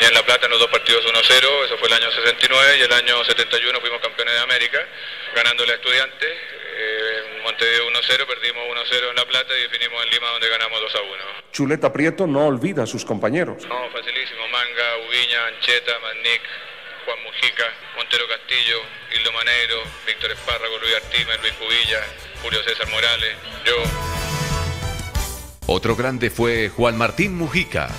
y 0.01 0.05
en 0.05 0.13
La 0.13 0.23
Plata 0.23 0.45
en 0.45 0.51
los 0.51 0.59
dos 0.59 0.69
partidos 0.69 1.05
1-0. 1.05 1.65
Eso 1.65 1.77
fue 1.77 1.87
el 1.87 1.93
año 1.93 2.11
69 2.11 2.77
y 2.79 2.81
el 2.81 2.93
año 2.93 3.23
71 3.23 3.79
fuimos 3.81 4.01
campeones 4.01 4.33
de 4.33 4.39
América, 4.41 4.79
ganando 5.35 5.63
a 5.63 5.67
Estudiantes. 5.67 6.31
Eh, 6.75 7.37
en 7.37 7.43
Montevideo 7.43 7.87
1-0, 7.89 8.25
perdimos 8.25 8.63
1-0 8.67 9.09
en 9.09 9.15
La 9.15 9.25
Plata 9.25 9.53
y 9.57 9.61
definimos 9.63 10.03
en 10.03 10.09
Lima 10.09 10.27
donde 10.29 10.49
ganamos 10.49 10.79
2-1. 10.81 11.51
Chuleta 11.51 11.93
Prieto 11.93 12.25
no 12.25 12.47
olvida 12.47 12.83
a 12.83 12.87
sus 12.87 13.05
compañeros. 13.05 13.63
No, 13.67 13.89
facilísimo. 13.91 14.47
Manga, 14.47 14.97
Ubiña, 15.07 15.47
Ancheta, 15.47 15.99
Magnic, 15.99 16.41
Juan 17.05 17.17
Mujica, 17.23 17.65
Montero 17.95 18.27
Castillo, 18.27 18.81
Hildo 19.13 19.31
Maneiro, 19.33 19.83
Víctor 20.07 20.31
Espárrago, 20.31 20.77
Luis 20.79 20.95
Artimer, 20.95 21.39
Luis 21.41 21.53
Cubilla, 21.53 22.01
Julio 22.41 22.63
César 22.63 22.87
Morales, 22.89 23.35
yo. 23.65 23.75
Otro 25.67 25.95
grande 25.95 26.29
fue 26.29 26.69
Juan 26.69 26.97
Martín 26.97 27.35
Mujica, 27.35 27.89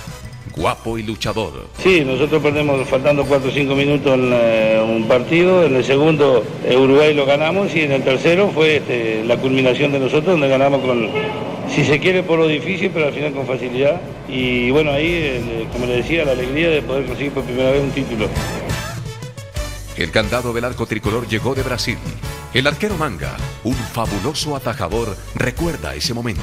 guapo 0.55 0.97
y 0.97 1.03
luchador. 1.03 1.67
Sí, 1.81 2.03
nosotros 2.05 2.41
perdemos 2.41 2.87
faltando 2.87 3.25
4 3.25 3.49
o 3.49 3.51
5 3.51 3.75
minutos 3.75 4.13
en 4.13 4.31
eh, 4.33 4.81
un 4.81 5.07
partido, 5.07 5.63
en 5.63 5.75
el 5.75 5.83
segundo 5.83 6.43
eh, 6.63 6.77
Uruguay 6.77 7.13
lo 7.13 7.25
ganamos 7.25 7.75
y 7.75 7.81
en 7.81 7.91
el 7.91 8.03
tercero 8.03 8.49
fue 8.53 8.77
este, 8.77 9.23
la 9.25 9.37
culminación 9.37 9.91
de 9.91 9.99
nosotros 9.99 10.25
donde 10.25 10.47
ganamos 10.47 10.81
con, 10.81 11.09
si 11.69 11.83
se 11.83 11.99
quiere 11.99 12.23
por 12.23 12.39
lo 12.39 12.47
difícil, 12.47 12.91
pero 12.93 13.07
al 13.07 13.13
final 13.13 13.33
con 13.33 13.45
facilidad. 13.45 13.99
Y 14.27 14.71
bueno, 14.71 14.91
ahí, 14.91 15.07
eh, 15.07 15.67
como 15.71 15.85
le 15.85 15.97
decía, 15.97 16.25
la 16.25 16.31
alegría 16.31 16.69
de 16.69 16.81
poder 16.81 17.05
conseguir 17.05 17.33
por 17.33 17.43
primera 17.43 17.71
vez 17.71 17.83
un 17.83 17.91
título. 17.91 18.27
El 19.97 20.11
candado 20.11 20.53
del 20.53 20.65
arco 20.65 20.85
tricolor 20.85 21.27
llegó 21.27 21.55
de 21.55 21.63
Brasil. 21.63 21.97
El 22.53 22.67
arquero 22.67 22.95
Manga, 22.97 23.35
un 23.63 23.73
fabuloso 23.73 24.55
atajador, 24.55 25.15
recuerda 25.35 25.95
esse 25.95 26.13
momento. 26.13 26.41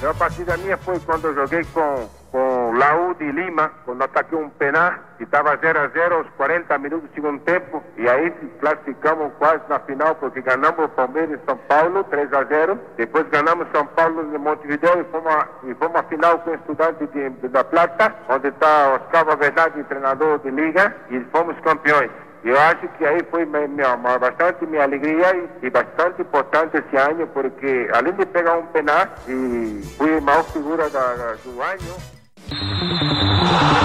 A 0.00 0.14
partida 0.14 0.56
minha 0.58 0.76
foi 0.76 1.00
quando 1.00 1.26
eu 1.26 1.34
joguei 1.34 1.64
com, 1.74 2.08
com 2.30 2.72
Laú 2.78 3.14
de 3.14 3.32
Lima, 3.32 3.72
quando 3.84 4.02
ataquei 4.02 4.38
um 4.38 4.48
penal 4.48 4.94
que 5.16 5.24
estava 5.24 5.56
0 5.56 5.76
a 5.76 5.88
0 5.88 6.14
aos 6.14 6.28
40 6.36 6.78
minutos 6.78 7.10
do 7.10 7.14
segundo 7.14 7.40
tempo, 7.40 7.82
e 7.96 8.08
aí 8.08 8.30
classificamos 8.60 9.32
quase 9.40 9.62
na 9.68 9.80
final, 9.80 10.14
porque 10.14 10.40
ganhamos 10.40 10.84
o 10.84 10.88
Palmeiras 10.90 11.40
em 11.40 11.44
São 11.44 11.56
Paulo, 11.56 12.04
3 12.04 12.32
a 12.32 12.44
0 12.44 12.78
depois 12.96 13.26
ganhamos 13.28 13.66
São 13.72 13.84
Paulo 13.86 14.22
em 14.32 14.38
Montevideo 14.38 15.00
e 15.00 15.04
fomos 15.10 15.34
a, 15.34 15.48
e 15.64 15.74
fomos 15.74 15.96
a 15.96 16.02
final 16.04 16.38
com 16.38 16.50
o 16.50 16.54
Estudante 16.54 17.04
de, 17.08 17.30
de, 17.30 17.48
da 17.48 17.64
Plata, 17.64 18.14
onde 18.28 18.48
está 18.48 18.94
Oscar 18.94 19.36
Verdade, 19.36 19.82
treinador 19.82 20.38
de 20.38 20.50
liga, 20.50 20.94
e 21.10 21.18
fomos 21.32 21.58
campeões. 21.60 22.27
Eu 22.48 22.58
acho 22.58 22.88
que 22.96 23.04
aí 23.04 23.22
foi 23.30 23.44
minha, 23.44 23.94
bastante 24.18 24.64
minha 24.64 24.82
alegria 24.82 25.36
e, 25.36 25.66
e, 25.66 25.68
bastante 25.68 26.22
importante 26.22 26.78
esse 26.78 26.96
ano, 26.96 27.26
porque 27.26 27.90
além 27.92 28.14
de 28.14 28.24
pegar 28.24 28.56
um 28.56 28.66
penal, 28.68 29.06
e 29.28 29.82
fui 29.98 30.16
a 30.16 30.20
maior 30.22 30.44
figura 30.44 30.88
da, 30.88 31.14
da, 31.14 31.32
do. 31.44 31.60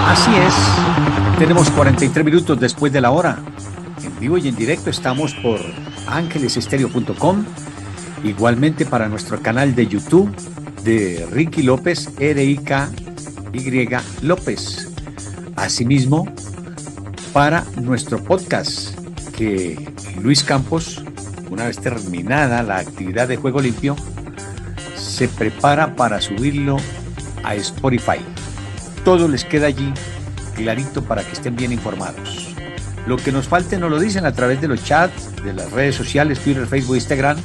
Así 0.08 0.30
es, 0.46 0.54
tenemos 1.38 1.68
43 1.72 2.24
minutos 2.24 2.58
después 2.58 2.90
de 2.90 3.02
la 3.02 3.10
hora. 3.10 3.36
En 4.02 4.18
vivo 4.18 4.38
y 4.38 4.48
en 4.48 4.56
directo 4.56 4.88
estamos 4.88 5.34
por 5.34 5.60
ángelesestéreo.com, 6.06 7.44
igualmente 8.24 8.86
para 8.86 9.10
nuestro 9.10 9.42
canal 9.42 9.74
de 9.74 9.88
YouTube 9.88 10.34
de 10.82 11.28
Ricky 11.30 11.64
López, 11.64 12.08
R-I-K-Y 12.18 13.88
López. 14.22 14.90
Asimismo, 15.54 16.26
para 17.34 17.64
nuestro 17.82 18.22
podcast 18.22 18.96
que 19.36 19.92
Luis 20.22 20.44
Campos, 20.44 21.02
una 21.50 21.66
vez 21.66 21.78
terminada 21.80 22.62
la 22.62 22.78
actividad 22.78 23.26
de 23.26 23.36
Juego 23.36 23.60
Limpio, 23.60 23.96
se 24.96 25.26
prepara 25.26 25.96
para 25.96 26.20
subirlo 26.20 26.76
a 27.42 27.56
Spotify. 27.56 28.20
Todo 29.04 29.26
les 29.26 29.44
queda 29.44 29.66
allí 29.66 29.92
clarito 30.54 31.02
para 31.02 31.24
que 31.24 31.32
estén 31.32 31.56
bien 31.56 31.72
informados. 31.72 32.54
Lo 33.08 33.16
que 33.16 33.32
nos 33.32 33.48
falte 33.48 33.78
nos 33.78 33.90
lo 33.90 33.98
dicen 33.98 34.26
a 34.26 34.32
través 34.32 34.60
de 34.60 34.68
los 34.68 34.84
chats, 34.84 35.34
de 35.42 35.54
las 35.54 35.72
redes 35.72 35.96
sociales, 35.96 36.38
Twitter, 36.38 36.68
Facebook, 36.68 36.94
Instagram, 36.94 37.36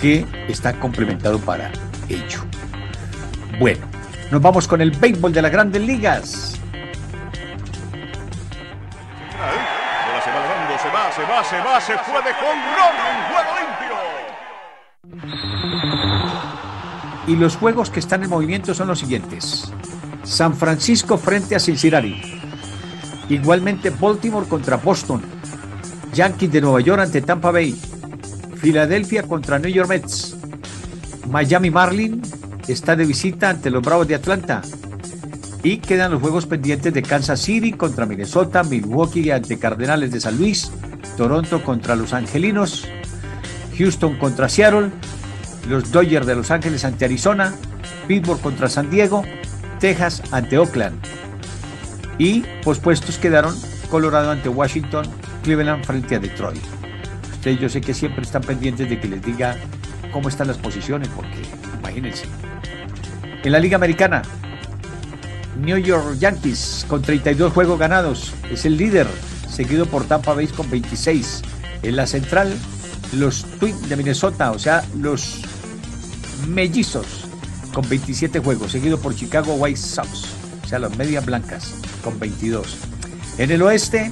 que 0.00 0.24
está 0.46 0.78
complementado 0.78 1.40
para 1.40 1.72
ello. 2.08 2.44
Bueno, 3.58 3.84
nos 4.30 4.40
vamos 4.40 4.68
con 4.68 4.80
el 4.80 4.92
béisbol 4.92 5.32
de 5.32 5.42
las 5.42 5.50
grandes 5.50 5.82
ligas. 5.82 6.49
Va, 11.30 11.44
se 11.44 11.58
va, 11.58 11.80
se 11.80 11.92
de 11.92 11.98
Ron 11.98 12.58
en 13.08 13.18
juego 13.30 13.52
limpio. 13.60 13.94
Y 17.26 17.36
los 17.36 17.56
juegos 17.56 17.90
que 17.90 18.00
están 18.00 18.24
en 18.24 18.30
movimiento 18.30 18.74
son 18.74 18.88
los 18.88 18.98
siguientes. 18.98 19.72
San 20.24 20.56
Francisco 20.56 21.16
frente 21.16 21.54
a 21.54 21.60
Cincinnati. 21.60 22.20
Igualmente 23.28 23.90
Baltimore 23.90 24.48
contra 24.48 24.76
Boston. 24.76 25.22
Yankees 26.12 26.50
de 26.50 26.60
Nueva 26.60 26.80
York 26.80 27.00
ante 27.00 27.22
Tampa 27.22 27.52
Bay. 27.52 27.80
Filadelfia 28.56 29.22
contra 29.22 29.60
New 29.60 29.70
York 29.70 29.88
Mets. 29.88 30.36
Miami 31.28 31.70
Marlin 31.70 32.20
está 32.66 32.96
de 32.96 33.06
visita 33.06 33.50
ante 33.50 33.70
los 33.70 33.82
Bravos 33.82 34.08
de 34.08 34.16
Atlanta. 34.16 34.62
Y 35.62 35.76
quedan 35.76 36.10
los 36.12 36.20
juegos 36.20 36.46
pendientes 36.46 36.92
de 36.92 37.02
Kansas 37.02 37.40
City 37.40 37.72
contra 37.72 38.06
Minnesota, 38.06 38.64
Milwaukee 38.64 39.30
ante 39.30 39.58
Cardenales 39.58 40.10
de 40.10 40.20
San 40.20 40.38
Luis, 40.38 40.72
Toronto 41.20 41.62
contra 41.62 41.96
Los 41.96 42.14
Angelinos, 42.14 42.88
Houston 43.76 44.16
contra 44.16 44.48
Seattle, 44.48 44.88
los 45.68 45.92
Dodgers 45.92 46.24
de 46.24 46.34
Los 46.34 46.50
Ángeles 46.50 46.82
ante 46.86 47.04
Arizona, 47.04 47.52
Pittsburgh 48.08 48.40
contra 48.40 48.70
San 48.70 48.88
Diego, 48.88 49.22
Texas 49.80 50.22
ante 50.30 50.56
Oakland. 50.56 50.98
Y 52.16 52.40
pospuestos 52.64 53.18
quedaron 53.18 53.54
Colorado 53.90 54.30
ante 54.30 54.48
Washington, 54.48 55.04
Cleveland 55.42 55.84
frente 55.84 56.16
a 56.16 56.20
Detroit. 56.20 56.62
Ustedes 57.34 57.60
yo 57.60 57.68
sé 57.68 57.82
que 57.82 57.92
siempre 57.92 58.22
están 58.22 58.40
pendientes 58.40 58.88
de 58.88 58.98
que 58.98 59.08
les 59.08 59.22
diga 59.22 59.56
cómo 60.14 60.30
están 60.30 60.46
las 60.46 60.56
posiciones, 60.56 61.10
porque 61.14 61.42
imagínense. 61.80 62.24
En 63.44 63.52
la 63.52 63.58
Liga 63.58 63.76
Americana, 63.76 64.22
New 65.60 65.76
York 65.76 66.16
Yankees 66.18 66.86
con 66.88 67.02
32 67.02 67.52
juegos 67.52 67.78
ganados 67.78 68.32
es 68.50 68.64
el 68.64 68.78
líder, 68.78 69.06
seguido 69.50 69.86
por 69.86 70.04
Tampa 70.04 70.34
Bay 70.34 70.46
con 70.48 70.70
26. 70.70 71.42
En 71.82 71.96
la 71.96 72.06
central, 72.06 72.56
los 73.12 73.44
Twins 73.58 73.88
de 73.88 73.96
Minnesota, 73.96 74.50
o 74.52 74.58
sea, 74.58 74.84
los 74.96 75.40
mellizos 76.48 77.06
con 77.72 77.88
27 77.88 78.40
juegos, 78.40 78.72
seguido 78.72 78.98
por 78.98 79.14
Chicago 79.14 79.54
White 79.54 79.78
Sox, 79.78 80.24
o 80.64 80.68
sea, 80.68 80.78
las 80.78 80.96
medias 80.96 81.24
blancas 81.24 81.74
con 82.02 82.18
22. 82.18 82.76
En 83.38 83.50
el 83.50 83.62
oeste, 83.62 84.10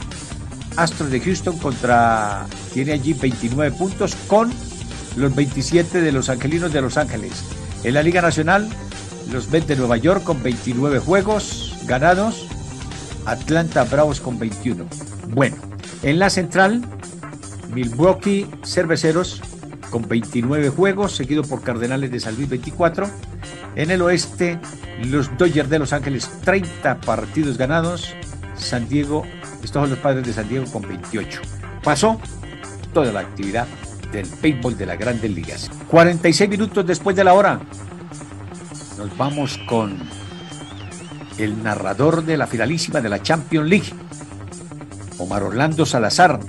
Astros 0.77 1.11
de 1.11 1.21
Houston 1.21 1.59
contra 1.59 2.47
tiene 2.73 2.93
allí 2.93 3.13
29 3.13 3.77
puntos 3.77 4.15
con 4.27 4.53
los 5.17 5.35
27 5.35 6.01
de 6.01 6.13
los 6.13 6.29
Angelinos 6.29 6.73
de 6.73 6.81
Los 6.81 6.97
Ángeles. 6.97 7.33
En 7.83 7.95
la 7.95 8.03
Liga 8.03 8.23
Nacional, 8.23 8.69
los 9.33 9.51
Mets 9.51 9.67
de 9.67 9.77
Nueva 9.77 9.97
York 9.97 10.23
con 10.23 10.43
29 10.43 11.01
juegos 11.01 11.75
ganados, 11.87 12.47
Atlanta 13.29 13.85
Bravos 13.85 14.21
con 14.21 14.39
21. 14.39 14.87
Bueno, 15.29 15.57
en 16.03 16.19
la 16.19 16.31
central, 16.31 16.83
Milwaukee 17.73 18.47
Cerveceros 18.65 19.43
con 19.91 20.09
29 20.09 20.71
juegos, 20.71 21.15
seguido 21.15 21.43
por 21.43 21.63
Cardenales 21.63 22.11
de 22.11 22.21
San 22.21 22.37
Luis 22.37 22.49
24. 22.49 23.09
En 23.77 23.91
el 23.91 24.03
oeste, 24.03 24.59
los 25.05 25.37
Dodgers 25.37 25.69
de 25.69 25.79
Los 25.79 25.93
Ángeles 25.93 26.31
30 26.45 27.01
partidos 27.03 27.59
ganados, 27.59 28.15
San 28.57 28.89
Diego, 28.89 29.25
estos 29.63 29.83
son 29.83 29.91
los 29.91 29.99
padres 29.99 30.27
de 30.27 30.33
San 30.33 30.49
Diego 30.49 30.65
con 30.73 30.83
28. 30.83 31.41
Pasó 31.85 32.19
toda 32.95 33.13
la 33.13 33.21
actividad 33.21 33.67
del 34.11 34.27
béisbol 34.41 34.77
de 34.79 34.87
las 34.87 34.99
grandes 34.99 35.31
ligas. 35.31 35.71
46 35.89 36.49
minutos 36.49 36.87
después 36.87 37.15
de 37.15 37.25
la 37.25 37.35
hora, 37.35 37.61
nos 38.97 39.17
vamos 39.17 39.59
con 39.69 39.99
el 41.39 41.63
narrador 41.63 42.25
de 42.25 42.37
la 42.37 42.47
finalísima 42.47 43.01
de 43.01 43.09
la 43.09 43.23
Champions 43.23 43.69
League, 43.69 43.93
Omar 45.19 45.43
Orlando 45.43 45.87
Salazar. 45.87 46.41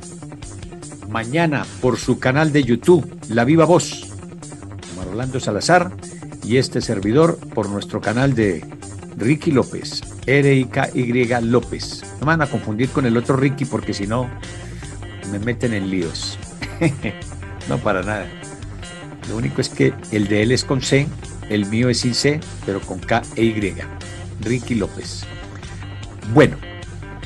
Mañana 1.10 1.65
por 1.82 1.97
su 1.97 2.19
canal 2.19 2.52
de 2.52 2.63
YouTube, 2.63 3.19
La 3.30 3.45
Viva 3.45 3.65
Voz. 3.65 4.08
Omar 4.93 5.08
Orlando 5.08 5.39
Salazar 5.39 5.91
y 6.43 6.58
este 6.58 6.82
servidor 6.82 7.38
por 7.54 7.69
nuestro 7.69 8.02
canal 8.02 8.36
de 8.36 8.63
Ricky 9.17 9.52
López, 9.52 10.02
R-I-K-Y 10.25 11.41
López. 11.41 12.04
No 12.19 12.19
me 12.21 12.25
van 12.25 12.41
a 12.41 12.47
confundir 12.47 12.89
con 12.89 13.06
el 13.06 13.17
otro 13.17 13.38
Ricky 13.38 13.65
porque 13.65 13.93
si 13.93 14.08
no 14.08 14.30
me 15.32 15.39
meten 15.39 15.73
en 15.73 15.89
líos. 15.89 16.38
no, 17.69 17.78
para 17.80 18.02
nada. 18.02 18.28
Lo 19.30 19.38
único 19.38 19.62
es 19.62 19.69
que 19.69 19.93
el 20.12 20.28
de 20.28 20.43
él 20.43 20.52
es 20.52 20.63
con 20.63 20.82
C, 20.82 21.08
el 21.49 21.65
mío 21.67 21.89
es 21.89 21.99
sin 21.99 22.15
C, 22.15 22.39
pero 22.65 22.80
con 22.82 22.99
K 22.99 23.21
e 23.36 23.43
Y. 23.43 23.98
Ricky 24.41 24.75
López. 24.75 25.23
Bueno, 26.34 26.58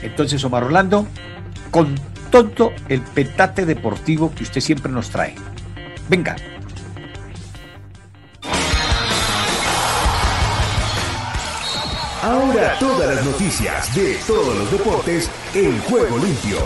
entonces 0.01 0.43
Omar 0.43 0.63
Orlando, 0.63 1.07
con 1.71 1.95
todo 2.31 2.71
el 2.89 3.01
petate 3.01 3.65
deportivo 3.65 4.33
que 4.33 4.43
usted 4.43 4.61
siempre 4.61 4.91
nos 4.91 5.09
trae. 5.09 5.35
Venga. 6.09 6.35
Ahora 12.23 12.79
todas 12.79 13.15
las 13.15 13.25
noticias 13.25 13.93
de 13.93 14.17
todos 14.25 14.57
los 14.57 14.71
deportes 14.71 15.29
en 15.53 15.77
juego 15.81 16.17
limpio. 16.17 16.57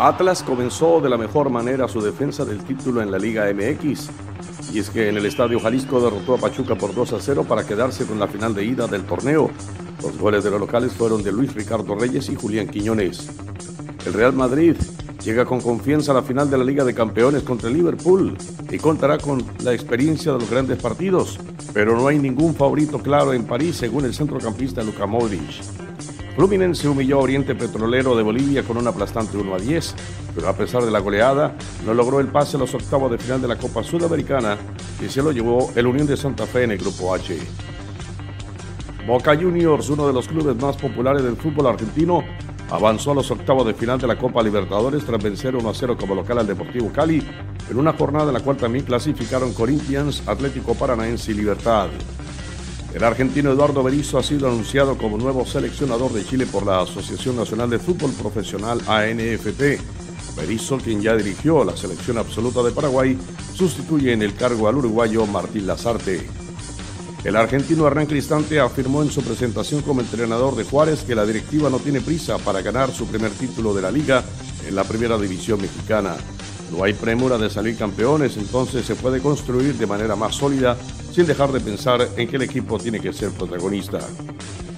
Atlas 0.00 0.44
comenzó 0.44 1.00
de 1.00 1.08
la 1.08 1.16
mejor 1.16 1.50
manera 1.50 1.88
su 1.88 2.00
defensa 2.00 2.44
del 2.44 2.62
título 2.64 3.02
en 3.02 3.10
la 3.10 3.18
Liga 3.18 3.46
MX. 3.52 4.10
Y 4.72 4.80
es 4.80 4.90
que 4.90 5.08
en 5.08 5.16
el 5.16 5.26
Estadio 5.26 5.60
Jalisco 5.60 6.00
derrotó 6.00 6.34
a 6.34 6.38
Pachuca 6.38 6.74
por 6.74 6.94
2 6.94 7.14
a 7.14 7.20
0 7.20 7.44
para 7.48 7.66
quedarse 7.66 8.04
con 8.04 8.18
la 8.18 8.28
final 8.28 8.54
de 8.54 8.64
ida 8.64 8.86
del 8.86 9.04
torneo. 9.04 9.50
Los 10.02 10.18
goles 10.18 10.44
de 10.44 10.50
los 10.50 10.60
locales 10.60 10.92
fueron 10.92 11.22
de 11.22 11.32
Luis 11.32 11.54
Ricardo 11.54 11.94
Reyes 11.94 12.28
y 12.28 12.34
Julián 12.34 12.68
Quiñones. 12.68 13.30
El 14.06 14.12
Real 14.12 14.32
Madrid 14.32 14.76
llega 15.24 15.44
con 15.44 15.60
confianza 15.60 16.12
a 16.12 16.14
la 16.14 16.22
final 16.22 16.50
de 16.50 16.58
la 16.58 16.64
Liga 16.64 16.84
de 16.84 16.94
Campeones 16.94 17.42
contra 17.42 17.68
el 17.68 17.74
Liverpool 17.74 18.36
y 18.70 18.78
contará 18.78 19.18
con 19.18 19.42
la 19.62 19.72
experiencia 19.72 20.32
de 20.32 20.38
los 20.38 20.50
grandes 20.50 20.78
partidos, 20.78 21.38
pero 21.74 21.96
no 21.96 22.06
hay 22.06 22.18
ningún 22.18 22.54
favorito 22.54 22.98
claro 22.98 23.32
en 23.32 23.44
París 23.44 23.76
según 23.76 24.04
el 24.04 24.14
centrocampista 24.14 24.82
Luka 24.82 25.06
Modric. 25.06 25.77
Fluminense 26.38 26.86
humilló 26.86 27.18
a 27.18 27.22
Oriente 27.22 27.56
Petrolero 27.56 28.16
de 28.16 28.22
Bolivia 28.22 28.62
con 28.62 28.76
un 28.76 28.86
aplastante 28.86 29.36
1 29.36 29.56
a 29.56 29.58
10, 29.58 29.94
pero 30.36 30.48
a 30.48 30.52
pesar 30.52 30.84
de 30.84 30.90
la 30.92 31.00
goleada, 31.00 31.56
no 31.84 31.92
logró 31.92 32.20
el 32.20 32.28
pase 32.28 32.56
a 32.56 32.60
los 32.60 32.72
octavos 32.74 33.10
de 33.10 33.18
final 33.18 33.42
de 33.42 33.48
la 33.48 33.56
Copa 33.56 33.82
Sudamericana 33.82 34.56
y 35.04 35.08
se 35.08 35.20
lo 35.20 35.32
llevó 35.32 35.72
el 35.74 35.88
Unión 35.88 36.06
de 36.06 36.16
Santa 36.16 36.46
Fe 36.46 36.62
en 36.62 36.70
el 36.70 36.78
Grupo 36.78 37.12
H. 37.12 37.36
Boca 39.04 39.34
Juniors, 39.34 39.88
uno 39.88 40.06
de 40.06 40.12
los 40.12 40.28
clubes 40.28 40.54
más 40.54 40.76
populares 40.76 41.24
del 41.24 41.34
fútbol 41.34 41.66
argentino, 41.66 42.22
avanzó 42.70 43.10
a 43.10 43.14
los 43.16 43.28
octavos 43.32 43.66
de 43.66 43.74
final 43.74 43.98
de 43.98 44.06
la 44.06 44.16
Copa 44.16 44.40
Libertadores 44.40 45.04
tras 45.04 45.20
vencer 45.20 45.56
1 45.56 45.68
a 45.68 45.74
0 45.74 45.96
como 45.98 46.14
local 46.14 46.38
al 46.38 46.46
Deportivo 46.46 46.92
Cali, 46.92 47.20
en 47.68 47.76
una 47.76 47.94
jornada 47.94 48.28
en 48.28 48.34
la 48.34 48.40
cual 48.44 48.56
también 48.58 48.84
clasificaron 48.84 49.52
Corinthians, 49.54 50.22
Atlético 50.28 50.76
Paranaense 50.76 51.32
y 51.32 51.34
Libertad. 51.34 51.88
El 52.94 53.04
argentino 53.04 53.52
Eduardo 53.52 53.82
Berizzo 53.82 54.18
ha 54.18 54.22
sido 54.22 54.48
anunciado 54.48 54.96
como 54.96 55.18
nuevo 55.18 55.44
seleccionador 55.44 56.12
de 56.12 56.24
Chile 56.24 56.46
por 56.46 56.64
la 56.64 56.80
Asociación 56.80 57.36
Nacional 57.36 57.68
de 57.68 57.78
Fútbol 57.78 58.12
Profesional 58.12 58.80
ANFP. 58.86 59.78
Berizzo, 60.36 60.78
quien 60.78 61.02
ya 61.02 61.14
dirigió 61.14 61.64
la 61.64 61.76
selección 61.76 62.16
absoluta 62.16 62.62
de 62.62 62.70
Paraguay, 62.70 63.18
sustituye 63.54 64.12
en 64.12 64.22
el 64.22 64.34
cargo 64.34 64.68
al 64.68 64.76
uruguayo 64.76 65.26
Martín 65.26 65.66
Lazarte. 65.66 66.26
El 67.24 67.36
argentino 67.36 67.86
Hernán 67.86 68.06
Cristante 68.06 68.58
afirmó 68.58 69.02
en 69.02 69.10
su 69.10 69.22
presentación 69.22 69.82
como 69.82 70.00
entrenador 70.00 70.56
de 70.56 70.64
Juárez 70.64 71.02
que 71.02 71.14
la 71.14 71.26
directiva 71.26 71.68
no 71.68 71.78
tiene 71.80 72.00
prisa 72.00 72.38
para 72.38 72.62
ganar 72.62 72.90
su 72.90 73.06
primer 73.06 73.32
título 73.32 73.74
de 73.74 73.82
la 73.82 73.90
liga 73.90 74.24
en 74.66 74.74
la 74.74 74.84
primera 74.84 75.18
división 75.18 75.60
mexicana. 75.60 76.16
No 76.70 76.84
hay 76.84 76.92
premura 76.92 77.38
de 77.38 77.50
salir 77.50 77.76
campeones, 77.76 78.36
entonces 78.36 78.84
se 78.84 78.94
puede 78.94 79.20
construir 79.20 79.74
de 79.74 79.86
manera 79.86 80.16
más 80.16 80.34
sólida 80.34 80.76
sin 81.12 81.26
dejar 81.26 81.50
de 81.52 81.60
pensar 81.60 82.06
en 82.16 82.28
que 82.28 82.36
el 82.36 82.42
equipo 82.42 82.78
tiene 82.78 83.00
que 83.00 83.12
ser 83.12 83.30
protagonista. 83.30 84.00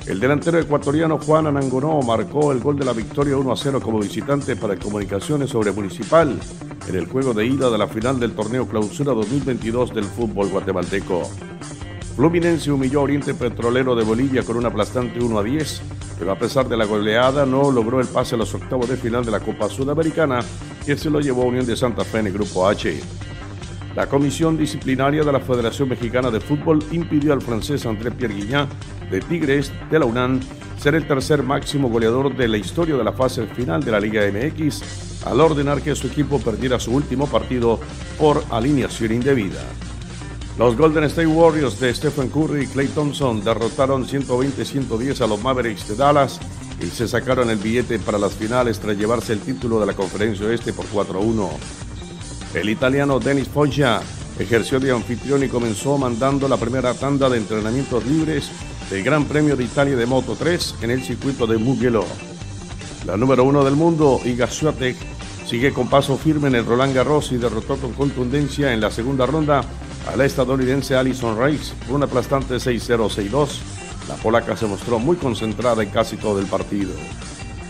El 0.06 0.18
delantero 0.18 0.58
ecuatoriano 0.58 1.18
Juan 1.18 1.46
Anangonó 1.46 2.00
marcó 2.02 2.52
el 2.52 2.60
gol 2.60 2.78
de 2.78 2.84
la 2.84 2.92
victoria 2.92 3.36
1 3.36 3.52
a 3.52 3.56
0 3.56 3.80
como 3.82 4.00
visitante 4.00 4.56
para 4.56 4.76
Comunicaciones 4.76 5.50
sobre 5.50 5.72
Municipal 5.72 6.38
en 6.88 6.96
el 6.96 7.06
juego 7.06 7.34
de 7.34 7.46
ida 7.46 7.70
de 7.70 7.78
la 7.78 7.86
final 7.86 8.18
del 8.18 8.32
torneo 8.32 8.66
Clausura 8.66 9.12
2022 9.12 9.94
del 9.94 10.04
fútbol 10.04 10.48
guatemalteco. 10.48 11.22
Fluminense 12.16 12.70
humilló 12.70 13.00
a 13.00 13.04
Oriente 13.04 13.34
Petrolero 13.34 13.94
de 13.94 14.04
Bolivia 14.04 14.42
con 14.42 14.56
un 14.56 14.66
aplastante 14.66 15.20
1 15.20 15.38
a 15.38 15.42
10, 15.42 15.82
pero 16.18 16.32
a 16.32 16.38
pesar 16.38 16.68
de 16.68 16.76
la 16.76 16.84
goleada 16.84 17.46
no 17.46 17.70
logró 17.70 18.00
el 18.00 18.06
pase 18.06 18.34
a 18.34 18.38
los 18.38 18.54
octavos 18.54 18.88
de 18.88 18.96
final 18.96 19.24
de 19.24 19.30
la 19.30 19.40
Copa 19.40 19.68
Sudamericana, 19.68 20.40
que 20.84 20.96
se 20.96 21.08
lo 21.08 21.20
llevó 21.20 21.42
a 21.42 21.46
Unión 21.46 21.66
de 21.66 21.76
Santa 21.76 22.04
Fe 22.04 22.18
en 22.18 22.26
el 22.26 22.32
Grupo 22.32 22.68
H. 22.68 23.00
La 23.94 24.06
Comisión 24.06 24.56
Disciplinaria 24.56 25.24
de 25.24 25.32
la 25.32 25.40
Federación 25.40 25.88
Mexicana 25.88 26.30
de 26.30 26.40
Fútbol 26.40 26.78
impidió 26.92 27.32
al 27.32 27.42
francés 27.42 27.86
André 27.86 28.10
Pierre 28.10 28.34
Guignac 28.34 28.68
de 29.10 29.20
Tigres 29.20 29.72
de 29.90 29.98
la 29.98 30.04
UNAM 30.04 30.40
ser 30.78 30.94
el 30.94 31.06
tercer 31.06 31.42
máximo 31.42 31.88
goleador 31.88 32.34
de 32.36 32.48
la 32.48 32.56
historia 32.56 32.96
de 32.96 33.04
la 33.04 33.12
fase 33.12 33.46
final 33.46 33.82
de 33.82 33.90
la 33.90 34.00
Liga 34.00 34.22
MX 34.30 35.26
al 35.26 35.40
ordenar 35.40 35.82
que 35.82 35.94
su 35.94 36.06
equipo 36.06 36.38
perdiera 36.38 36.78
su 36.78 36.92
último 36.92 37.26
partido 37.26 37.80
por 38.18 38.42
alineación 38.50 39.12
indebida. 39.12 39.60
Los 40.60 40.76
Golden 40.76 41.04
State 41.04 41.26
Warriors 41.26 41.80
de 41.80 41.94
Stephen 41.94 42.28
Curry 42.28 42.64
y 42.64 42.66
Clay 42.66 42.88
Thompson 42.88 43.42
derrotaron 43.42 44.06
120-110 44.06 45.22
a 45.22 45.26
los 45.26 45.42
Mavericks 45.42 45.88
de 45.88 45.96
Dallas 45.96 46.38
y 46.82 46.84
se 46.88 47.08
sacaron 47.08 47.48
el 47.48 47.56
billete 47.56 47.98
para 47.98 48.18
las 48.18 48.34
finales 48.34 48.78
tras 48.78 48.94
llevarse 48.94 49.32
el 49.32 49.40
título 49.40 49.80
de 49.80 49.86
la 49.86 49.94
Conferencia 49.94 50.44
Oeste 50.44 50.74
por 50.74 50.84
4-1. 50.84 51.48
El 52.52 52.68
italiano 52.68 53.18
Denis 53.18 53.48
Foggia 53.48 54.02
ejerció 54.38 54.78
de 54.78 54.90
anfitrión 54.90 55.42
y 55.42 55.48
comenzó 55.48 55.96
mandando 55.96 56.46
la 56.46 56.58
primera 56.58 56.92
tanda 56.92 57.30
de 57.30 57.38
entrenamientos 57.38 58.04
libres 58.04 58.50
del 58.90 59.02
Gran 59.02 59.24
Premio 59.24 59.56
de 59.56 59.64
Italia 59.64 59.96
de 59.96 60.04
Moto 60.04 60.36
3 60.38 60.74
en 60.82 60.90
el 60.90 61.02
circuito 61.02 61.46
de 61.46 61.56
Mugello. 61.56 62.04
La 63.06 63.16
número 63.16 63.44
uno 63.44 63.64
del 63.64 63.76
mundo, 63.76 64.20
Iga 64.26 64.46
Swiatek, 64.46 64.98
sigue 65.46 65.72
con 65.72 65.88
paso 65.88 66.18
firme 66.18 66.48
en 66.48 66.56
el 66.56 66.66
Roland 66.66 66.94
Garros 66.94 67.32
y 67.32 67.38
derrotó 67.38 67.78
con 67.78 67.94
contundencia 67.94 68.74
en 68.74 68.82
la 68.82 68.90
segunda 68.90 69.24
ronda 69.24 69.64
a 70.06 70.16
la 70.16 70.24
estadounidense 70.24 70.96
Alison 70.96 71.40
Rice 71.42 71.74
por 71.86 71.96
un 71.96 72.02
aplastante 72.02 72.56
6-0-6-2. 72.56 73.48
La 74.08 74.14
polaca 74.16 74.56
se 74.56 74.66
mostró 74.66 74.98
muy 74.98 75.16
concentrada 75.16 75.82
en 75.82 75.90
casi 75.90 76.16
todo 76.16 76.40
el 76.40 76.46
partido. 76.46 76.92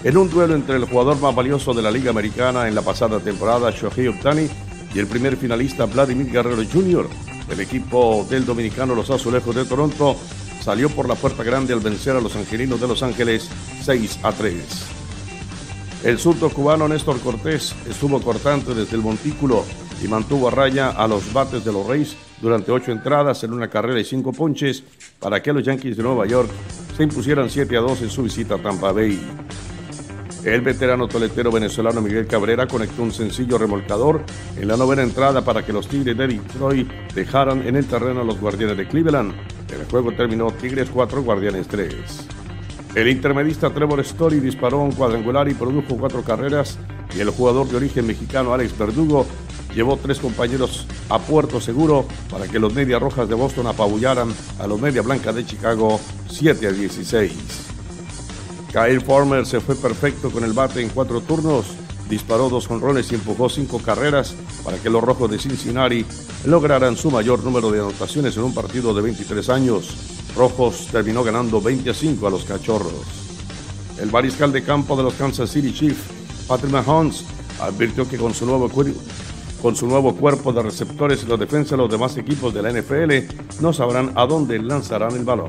En 0.03 0.17
un 0.17 0.31
duelo 0.31 0.55
entre 0.55 0.77
el 0.77 0.87
jugador 0.87 1.19
más 1.21 1.35
valioso 1.35 1.75
de 1.75 1.83
la 1.83 1.91
Liga 1.91 2.11
Americana 2.11 2.69
en 2.69 2.75
la 2.75 2.83
pasada 2.83 3.21
temporada, 3.21 3.71
Shohei 3.71 4.09
Ohtani, 4.09 4.49
y 4.95 4.99
el 4.99 5.07
primer 5.07 5.37
finalista 5.37 5.87
Vladimir 5.87 6.31
Guerrero 6.31 6.63
Jr., 6.73 7.09
el 7.51 7.61
equipo 7.61 8.27
del 8.31 8.47
dominicano 8.47 8.95
Los 8.95 9.11
Azulejos 9.11 9.55
de 9.55 9.65
Toronto 9.65 10.17
salió 10.63 10.89
por 10.89 11.09
la 11.09 11.17
puerta 11.17 11.43
grande 11.43 11.73
al 11.73 11.81
vencer 11.81 12.17
a 12.17 12.21
los 12.21 12.37
angelinos 12.37 12.81
de 12.81 12.89
Los 12.89 13.03
Ángeles 13.03 13.49
6 13.85 14.21
a 14.23 14.33
3. 14.33 14.55
El 16.05 16.19
surdo 16.19 16.49
cubano 16.49 16.89
Néstor 16.89 17.21
Cortés 17.21 17.75
estuvo 17.89 18.21
cortante 18.23 18.75
desde 18.75 18.97
el 18.97 19.03
montículo 19.03 19.65
y 20.03 20.09
mantuvo 20.09 20.49
a 20.49 20.51
raya 20.51 20.91
a 20.91 21.07
los 21.07 21.33
bates 21.33 21.65
de 21.65 21.73
los 21.73 21.87
Reyes 21.87 22.17
durante 22.41 22.73
ocho 22.73 22.93
entradas 22.93 23.45
en 23.45 23.53
una 23.53 23.69
carrera 23.69 24.01
y 24.01 24.05
cinco 24.05 24.33
ponches 24.33 24.83
para 25.19 25.43
que 25.43 25.53
los 25.53 25.63
Yankees 25.63 25.97
de 25.97 26.03
Nueva 26.03 26.27
York 26.27 26.51
se 26.97 27.03
impusieran 27.03 27.51
7 27.51 27.77
a 27.77 27.81
2 27.81 28.03
en 28.03 28.11
su 28.11 28.23
visita 28.23 28.55
a 28.55 28.59
Tampa 28.59 28.93
Bay. 28.93 29.19
El 30.45 30.63
veterano 30.63 31.07
toletero 31.07 31.53
venezolano 31.53 32.01
Miguel 32.01 32.27
Cabrera 32.27 32.67
conectó 32.67 33.03
un 33.03 33.13
sencillo 33.13 33.59
remolcador 33.59 34.23
en 34.59 34.69
la 34.69 34.77
novena 34.77 35.03
entrada 35.03 35.45
para 35.45 35.65
que 35.65 35.73
los 35.73 35.87
Tigres 35.87 36.17
de 36.17 36.27
Detroit 36.29 36.91
dejaran 37.15 37.67
en 37.67 37.77
el 37.77 37.85
terreno 37.85 38.23
a 38.23 38.25
los 38.25 38.41
Guardianes 38.41 38.79
de 38.79 38.89
Cleveland. 38.89 39.35
El 39.71 39.85
juego 39.85 40.13
terminó 40.13 40.51
Tigres 40.51 40.89
4, 40.91 41.23
Guardianes 41.23 41.69
3. 41.69 41.95
El 42.95 43.09
intermedista 43.09 43.71
Trevor 43.71 44.01
Story 44.01 44.41
disparó 44.41 44.81
un 44.81 44.93
cuadrangular 44.93 45.49
y 45.49 45.55
produjo 45.55 45.97
cuatro 45.97 46.23
carreras 46.23 46.79
y 47.15 47.21
el 47.21 47.31
jugador 47.31 47.69
de 47.69 47.77
origen 47.77 48.07
mexicano 48.07 48.55
Alex 48.55 48.77
Verdugo 48.77 49.27
llevó 49.75 49.97
tres 49.97 50.19
compañeros 50.19 50.87
a 51.09 51.19
puerto 51.19 51.61
seguro 51.61 52.07
para 52.31 52.47
que 52.47 52.59
los 52.59 52.75
Media 52.75 52.99
Rojas 52.99 53.29
de 53.29 53.35
Boston 53.35 53.67
apabullaran 53.67 54.33
a 54.59 54.67
los 54.67 54.81
Media 54.81 55.03
Blanca 55.03 55.33
de 55.33 55.47
Chicago 55.47 56.01
7 56.29 56.67
a 56.67 56.73
16. 56.73 57.33
Kyle 58.73 59.01
Farmer 59.01 59.45
se 59.47 59.61
fue 59.61 59.75
perfecto 59.75 60.31
con 60.31 60.45
el 60.45 60.53
bate 60.53 60.81
en 60.81 60.91
cuatro 60.91 61.21
turnos, 61.21 61.67
disparó 62.09 62.49
dos 62.49 62.69
jonrones 62.69 63.11
y 63.11 63.17
empujó 63.17 63.49
cinco 63.49 63.81
carreras 63.81 64.35
para 64.65 64.79
que 64.79 64.91
los 64.91 65.03
rojos 65.03 65.31
de 65.31 65.39
Cincinnati 65.39 66.05
lograran 66.45 66.97
su 66.97 67.11
mayor 67.11 67.43
número 67.43 67.71
de 67.71 67.81
anotaciones 67.81 68.37
en 68.37 68.45
un 68.45 68.55
partido 68.55 68.95
de 68.95 69.03
23 69.03 69.49
años. 69.49 69.97
Rojos 70.37 70.87
terminó 70.93 71.25
ganando 71.25 71.61
20 71.61 71.91
a 71.91 71.95
5 71.95 72.27
a 72.27 72.31
los 72.31 72.45
cachorros. 72.45 72.93
El 74.01 74.11
mariscal 74.11 74.53
de 74.53 74.63
campo 74.63 74.97
de 74.97 75.03
los 75.03 75.15
Kansas 75.15 75.51
City 75.51 75.75
Chiefs, 75.75 76.03
Patrick 76.47 76.73
Mahomes, 76.73 77.25
advirtió 77.61 78.09
que 78.09 78.17
con 78.17 78.33
su 78.35 78.47
nuevo 78.47 78.69
con 79.61 79.77
su 79.77 79.87
nuevo 79.87 80.15
cuerpo 80.15 80.53
de 80.53 80.63
receptores 80.63 81.23
y 81.23 81.27
la 81.27 81.37
defensa 81.37 81.77
de 81.77 81.83
los 81.83 81.91
demás 81.91 82.17
equipos 82.17 82.53
de 82.53 82.63
la 82.63 82.73
NFL 82.73 83.63
no 83.63 83.73
sabrán 83.73 84.13
a 84.15 84.27
dónde 84.27 84.59
lanzarán 84.59 85.13
el 85.13 85.25
balón. 85.25 85.49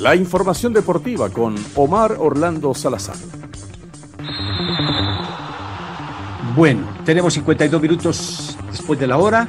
La 0.00 0.14
información 0.14 0.72
deportiva 0.72 1.30
con 1.30 1.54
Omar 1.74 2.16
Orlando 2.18 2.74
Salazar. 2.74 3.16
Bueno, 6.54 6.86
tenemos 7.04 7.34
52 7.34 7.82
minutos 7.82 8.56
después 8.70 8.98
de 8.98 9.06
la 9.06 9.18
hora. 9.18 9.48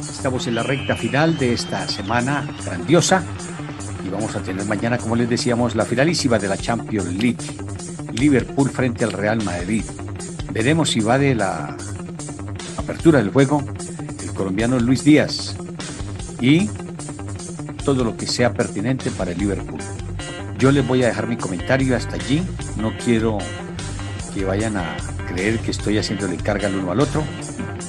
Estamos 0.00 0.46
en 0.46 0.54
la 0.54 0.62
recta 0.62 0.96
final 0.96 1.38
de 1.38 1.52
esta 1.52 1.86
semana 1.88 2.46
grandiosa 2.64 3.22
y 4.04 4.10
vamos 4.10 4.34
a 4.34 4.40
tener 4.40 4.64
mañana, 4.64 4.98
como 4.98 5.16
les 5.16 5.28
decíamos, 5.28 5.74
la 5.74 5.84
finalísima 5.84 6.38
de 6.38 6.48
la 6.48 6.56
Champions 6.56 7.14
League. 7.14 7.44
Liverpool 8.12 8.70
frente 8.70 9.04
al 9.04 9.12
Real 9.12 9.42
Madrid. 9.44 9.84
Veremos 10.52 10.90
si 10.90 11.00
va 11.00 11.18
de 11.18 11.34
la 11.34 11.76
apertura 12.86 13.18
del 13.18 13.30
juego 13.32 13.64
el 14.22 14.32
colombiano 14.32 14.78
Luis 14.78 15.02
Díaz 15.02 15.56
y 16.40 16.70
todo 17.84 18.04
lo 18.04 18.16
que 18.16 18.28
sea 18.28 18.54
pertinente 18.54 19.10
para 19.10 19.32
el 19.32 19.38
Liverpool. 19.38 19.80
Yo 20.56 20.70
les 20.70 20.86
voy 20.86 21.02
a 21.02 21.08
dejar 21.08 21.26
mi 21.26 21.36
comentario 21.36 21.96
hasta 21.96 22.14
allí. 22.14 22.44
No 22.76 22.92
quiero 22.96 23.38
que 24.32 24.44
vayan 24.44 24.76
a 24.76 24.96
creer 25.26 25.58
que 25.58 25.72
estoy 25.72 25.98
haciéndole 25.98 26.36
carga 26.36 26.68
al 26.68 26.76
uno 26.76 26.92
al 26.92 27.00
otro. 27.00 27.24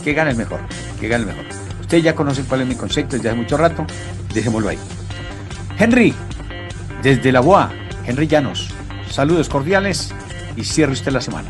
Que 0.03 0.13
gane 0.13 0.31
el 0.31 0.37
mejor, 0.37 0.61
que 0.99 1.07
gane 1.07 1.25
el 1.25 1.29
mejor. 1.29 1.45
Ustedes 1.79 2.03
ya 2.03 2.15
conocen 2.15 2.45
cuál 2.45 2.61
es 2.61 2.67
mi 2.67 2.75
concepto 2.75 3.17
desde 3.17 3.29
hace 3.29 3.37
mucho 3.37 3.55
rato. 3.55 3.85
Dejémoslo 4.33 4.69
ahí. 4.69 4.79
Henry, 5.77 6.15
desde 7.03 7.31
la 7.31 7.41
BOA, 7.41 7.71
Henry 8.07 8.25
Llanos. 8.25 8.69
Saludos 9.11 9.47
cordiales 9.47 10.11
y 10.55 10.63
cierre 10.63 10.93
usted 10.93 11.11
la 11.11 11.21
semana. 11.21 11.49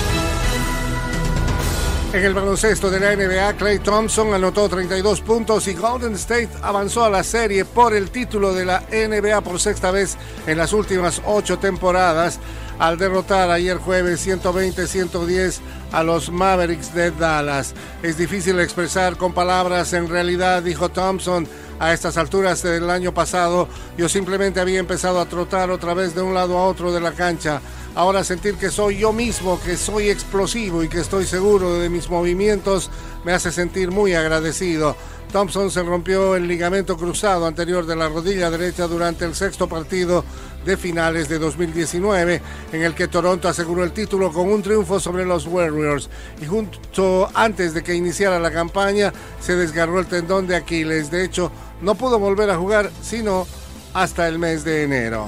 En 2.13 2.25
el 2.25 2.33
baloncesto 2.33 2.91
de 2.91 2.99
la 2.99 3.15
NBA, 3.15 3.53
Clay 3.53 3.79
Thompson 3.79 4.33
anotó 4.33 4.67
32 4.67 5.21
puntos 5.21 5.65
y 5.69 5.73
Golden 5.73 6.15
State 6.15 6.49
avanzó 6.61 7.05
a 7.05 7.09
la 7.09 7.23
serie 7.23 7.63
por 7.63 7.93
el 7.93 8.11
título 8.11 8.53
de 8.53 8.65
la 8.65 8.83
NBA 8.91 9.39
por 9.39 9.61
sexta 9.61 9.91
vez 9.91 10.17
en 10.45 10.57
las 10.57 10.73
últimas 10.73 11.21
ocho 11.25 11.57
temporadas 11.57 12.37
al 12.79 12.97
derrotar 12.97 13.49
ayer 13.49 13.77
jueves 13.77 14.27
120-110 14.27 15.59
a 15.93 16.03
los 16.03 16.29
Mavericks 16.29 16.93
de 16.93 17.11
Dallas. 17.11 17.73
Es 18.03 18.17
difícil 18.17 18.59
expresar 18.59 19.15
con 19.15 19.33
palabras, 19.33 19.93
en 19.93 20.09
realidad, 20.09 20.63
dijo 20.63 20.89
Thompson, 20.89 21.47
a 21.81 21.93
estas 21.93 22.15
alturas 22.17 22.61
del 22.61 22.91
año 22.91 23.11
pasado, 23.11 23.67
yo 23.97 24.07
simplemente 24.07 24.59
había 24.59 24.79
empezado 24.79 25.19
a 25.19 25.25
trotar 25.25 25.71
otra 25.71 25.95
vez 25.95 26.13
de 26.13 26.21
un 26.21 26.35
lado 26.35 26.55
a 26.59 26.67
otro 26.67 26.91
de 26.91 27.01
la 27.01 27.13
cancha. 27.13 27.59
Ahora 27.95 28.23
sentir 28.23 28.53
que 28.53 28.69
soy 28.69 28.99
yo 28.99 29.11
mismo, 29.11 29.59
que 29.59 29.75
soy 29.75 30.11
explosivo 30.11 30.83
y 30.83 30.89
que 30.89 30.99
estoy 30.99 31.25
seguro 31.25 31.79
de 31.79 31.89
mis 31.89 32.07
movimientos, 32.07 32.91
me 33.25 33.33
hace 33.33 33.51
sentir 33.51 33.89
muy 33.89 34.13
agradecido. 34.13 34.95
Thompson 35.31 35.71
se 35.71 35.81
rompió 35.81 36.35
el 36.35 36.47
ligamento 36.47 36.97
cruzado 36.97 37.47
anterior 37.47 37.85
de 37.85 37.95
la 37.95 38.09
rodilla 38.09 38.51
derecha 38.51 38.85
durante 38.85 39.23
el 39.23 39.33
sexto 39.33 39.67
partido 39.67 40.25
de 40.65 40.77
finales 40.77 41.29
de 41.29 41.39
2019, 41.39 42.41
en 42.73 42.81
el 42.81 42.93
que 42.93 43.07
Toronto 43.07 43.47
aseguró 43.47 43.83
el 43.83 43.93
título 43.93 44.31
con 44.31 44.51
un 44.51 44.61
triunfo 44.61 44.99
sobre 44.99 45.25
los 45.25 45.47
Warriors. 45.47 46.09
Y 46.41 46.45
justo 46.45 47.29
antes 47.33 47.73
de 47.73 47.81
que 47.81 47.95
iniciara 47.95 48.39
la 48.39 48.51
campaña, 48.51 49.13
se 49.39 49.55
desgarró 49.55 49.99
el 49.99 50.07
tendón 50.07 50.47
de 50.47 50.57
Aquiles. 50.57 51.09
De 51.09 51.23
hecho, 51.23 51.49
no 51.81 51.95
pudo 51.95 52.19
volver 52.19 52.49
a 52.49 52.57
jugar 52.57 52.91
sino 53.01 53.47
hasta 53.93 54.27
el 54.27 54.39
mes 54.39 54.63
de 54.63 54.83
enero. 54.83 55.27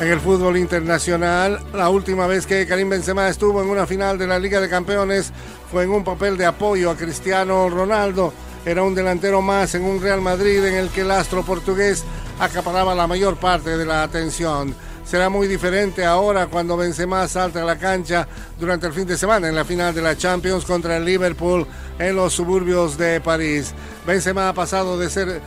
En 0.00 0.08
el 0.08 0.20
fútbol 0.20 0.56
internacional, 0.56 1.60
la 1.74 1.90
última 1.90 2.26
vez 2.26 2.46
que 2.46 2.66
Karim 2.66 2.88
Benzema 2.88 3.28
estuvo 3.28 3.60
en 3.60 3.68
una 3.68 3.86
final 3.86 4.16
de 4.16 4.26
la 4.26 4.38
Liga 4.38 4.58
de 4.58 4.70
Campeones 4.70 5.30
fue 5.70 5.84
en 5.84 5.90
un 5.90 6.04
papel 6.04 6.38
de 6.38 6.46
apoyo 6.46 6.90
a 6.90 6.96
Cristiano 6.96 7.68
Ronaldo. 7.68 8.32
Era 8.64 8.82
un 8.82 8.94
delantero 8.94 9.42
más 9.42 9.74
en 9.74 9.84
un 9.84 10.00
Real 10.00 10.22
Madrid 10.22 10.64
en 10.64 10.74
el 10.74 10.88
que 10.88 11.02
el 11.02 11.10
astro 11.10 11.42
portugués 11.42 12.02
acaparaba 12.38 12.94
la 12.94 13.06
mayor 13.06 13.36
parte 13.36 13.76
de 13.76 13.84
la 13.84 14.02
atención. 14.02 14.74
Será 15.10 15.28
muy 15.28 15.48
diferente 15.48 16.04
ahora 16.04 16.46
cuando 16.46 16.76
Benzema 16.76 17.26
salta 17.26 17.62
a 17.62 17.64
la 17.64 17.76
cancha 17.76 18.28
durante 18.60 18.86
el 18.86 18.92
fin 18.92 19.08
de 19.08 19.18
semana 19.18 19.48
en 19.48 19.56
la 19.56 19.64
final 19.64 19.92
de 19.92 20.02
la 20.02 20.16
Champions 20.16 20.64
contra 20.64 20.98
el 20.98 21.04
Liverpool 21.04 21.66
en 21.98 22.14
los 22.14 22.32
suburbios 22.32 22.96
de 22.96 23.20
París. 23.20 23.74
Benzema 24.06 24.48
ha 24.48 24.52
pasado 24.52 24.96
de 24.96 25.10
ser 25.10 25.40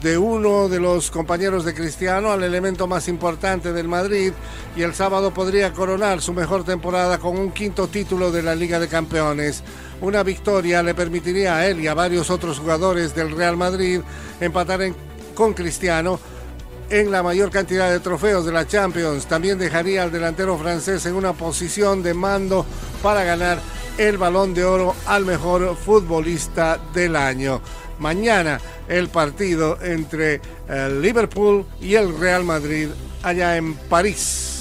de 0.00 0.18
uno 0.18 0.68
de 0.68 0.78
los 0.78 1.10
compañeros 1.10 1.64
de 1.64 1.74
Cristiano 1.74 2.30
al 2.30 2.44
elemento 2.44 2.86
más 2.86 3.08
importante 3.08 3.72
del 3.72 3.88
Madrid 3.88 4.32
y 4.76 4.82
el 4.82 4.94
sábado 4.94 5.34
podría 5.34 5.72
coronar 5.72 6.22
su 6.22 6.32
mejor 6.32 6.62
temporada 6.62 7.18
con 7.18 7.36
un 7.36 7.50
quinto 7.50 7.88
título 7.88 8.30
de 8.30 8.44
la 8.44 8.54
Liga 8.54 8.78
de 8.78 8.86
Campeones. 8.86 9.64
Una 10.00 10.22
victoria 10.22 10.84
le 10.84 10.94
permitiría 10.94 11.56
a 11.56 11.66
él 11.66 11.80
y 11.80 11.88
a 11.88 11.94
varios 11.94 12.30
otros 12.30 12.60
jugadores 12.60 13.16
del 13.16 13.36
Real 13.36 13.56
Madrid 13.56 14.00
empatar 14.40 14.92
con 15.34 15.54
Cristiano 15.54 16.20
en 16.90 17.10
la 17.10 17.22
mayor 17.22 17.50
cantidad 17.50 17.90
de 17.90 18.00
trofeos 18.00 18.44
de 18.44 18.52
la 18.52 18.66
Champions. 18.66 19.26
También 19.26 19.58
dejaría 19.58 20.02
al 20.02 20.12
delantero 20.12 20.56
francés 20.58 21.06
en 21.06 21.14
una 21.14 21.32
posición 21.32 22.02
de 22.02 22.14
mando 22.14 22.66
para 23.02 23.24
ganar 23.24 23.60
el 23.98 24.18
balón 24.18 24.54
de 24.54 24.64
oro 24.64 24.94
al 25.06 25.24
mejor 25.24 25.76
futbolista 25.76 26.78
del 26.92 27.16
año. 27.16 27.60
Mañana 27.98 28.60
el 28.88 29.08
partido 29.08 29.78
entre 29.82 30.40
el 30.68 31.00
Liverpool 31.00 31.64
y 31.80 31.94
el 31.94 32.18
Real 32.18 32.44
Madrid 32.44 32.88
allá 33.22 33.56
en 33.56 33.74
París. 33.74 34.55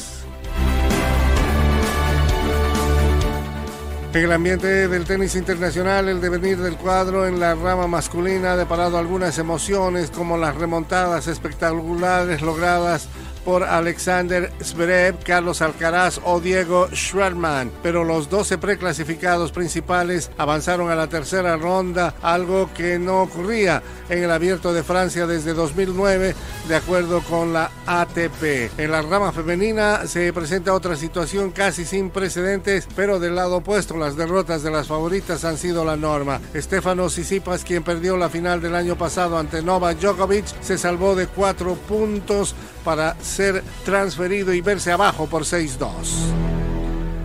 En 4.16 4.24
el 4.24 4.32
ambiente 4.32 4.88
del 4.88 5.04
tenis 5.04 5.36
internacional, 5.36 6.08
el 6.08 6.22
devenir 6.22 6.58
del 6.58 6.78
cuadro 6.78 7.28
en 7.28 7.38
la 7.38 7.54
rama 7.54 7.86
masculina 7.86 8.54
ha 8.54 8.56
deparado 8.56 8.98
algunas 8.98 9.38
emociones 9.40 10.10
como 10.10 10.38
las 10.38 10.56
remontadas 10.56 11.28
espectaculares 11.28 12.42
logradas 12.42 13.10
por 13.46 13.64
Alexander 13.64 14.52
Zverev, 14.62 15.24
Carlos 15.24 15.62
Alcaraz 15.62 16.20
o 16.24 16.42
Diego 16.42 16.90
Schwartzman, 16.92 17.72
pero 17.84 18.04
los 18.04 18.30
12 18.30 18.58
preclasificados 18.58 19.52
principales 19.52 20.32
avanzaron 20.38 20.90
a 20.90 20.96
la 20.96 21.08
tercera 21.08 21.56
ronda, 21.56 22.16
algo 22.22 22.70
que 22.74 22.98
no 22.98 23.22
ocurría 23.22 23.84
en 24.10 24.24
el 24.24 24.32
Abierto 24.32 24.74
de 24.74 24.84
Francia 24.84 25.28
desde 25.28 25.54
2009, 25.54 26.36
de 26.68 26.76
acuerdo 26.76 27.22
con 27.22 27.54
la 27.54 27.70
ATP. 27.86 28.78
En 28.80 28.92
la 28.92 29.04
rama 29.04 29.32
femenina 29.32 30.08
se 30.08 30.34
presenta 30.34 30.74
otra 30.74 30.96
situación 30.96 31.52
casi 31.52 31.86
sin 31.86 32.10
precedentes, 32.10 32.88
pero 32.96 33.20
del 33.20 33.36
lado 33.36 33.58
opuesto, 33.58 33.96
las 33.96 34.16
derrotas 34.16 34.64
de 34.64 34.72
las 34.72 34.88
favoritas 34.88 35.46
han 35.46 35.58
sido 35.58 35.86
la 35.86 35.96
norma. 35.96 36.42
Estefano 36.54 37.10
Sisipas, 37.10 37.64
quien 37.64 37.84
perdió 37.84 38.18
la 38.18 38.30
final 38.30 38.60
del 38.60 38.74
año 38.74 38.98
pasado 38.98 39.38
ante 39.38 39.62
Novak 39.62 40.00
Djokovic, 40.00 40.46
se 40.62 40.80
salvó 40.80 41.16
de 41.16 41.28
cuatro 41.28 41.76
puntos 41.76 42.56
para 42.84 43.16
ser 43.36 43.62
transferido 43.84 44.54
y 44.54 44.62
verse 44.62 44.92
abajo 44.92 45.28
por 45.28 45.44
6-2. 45.44 45.90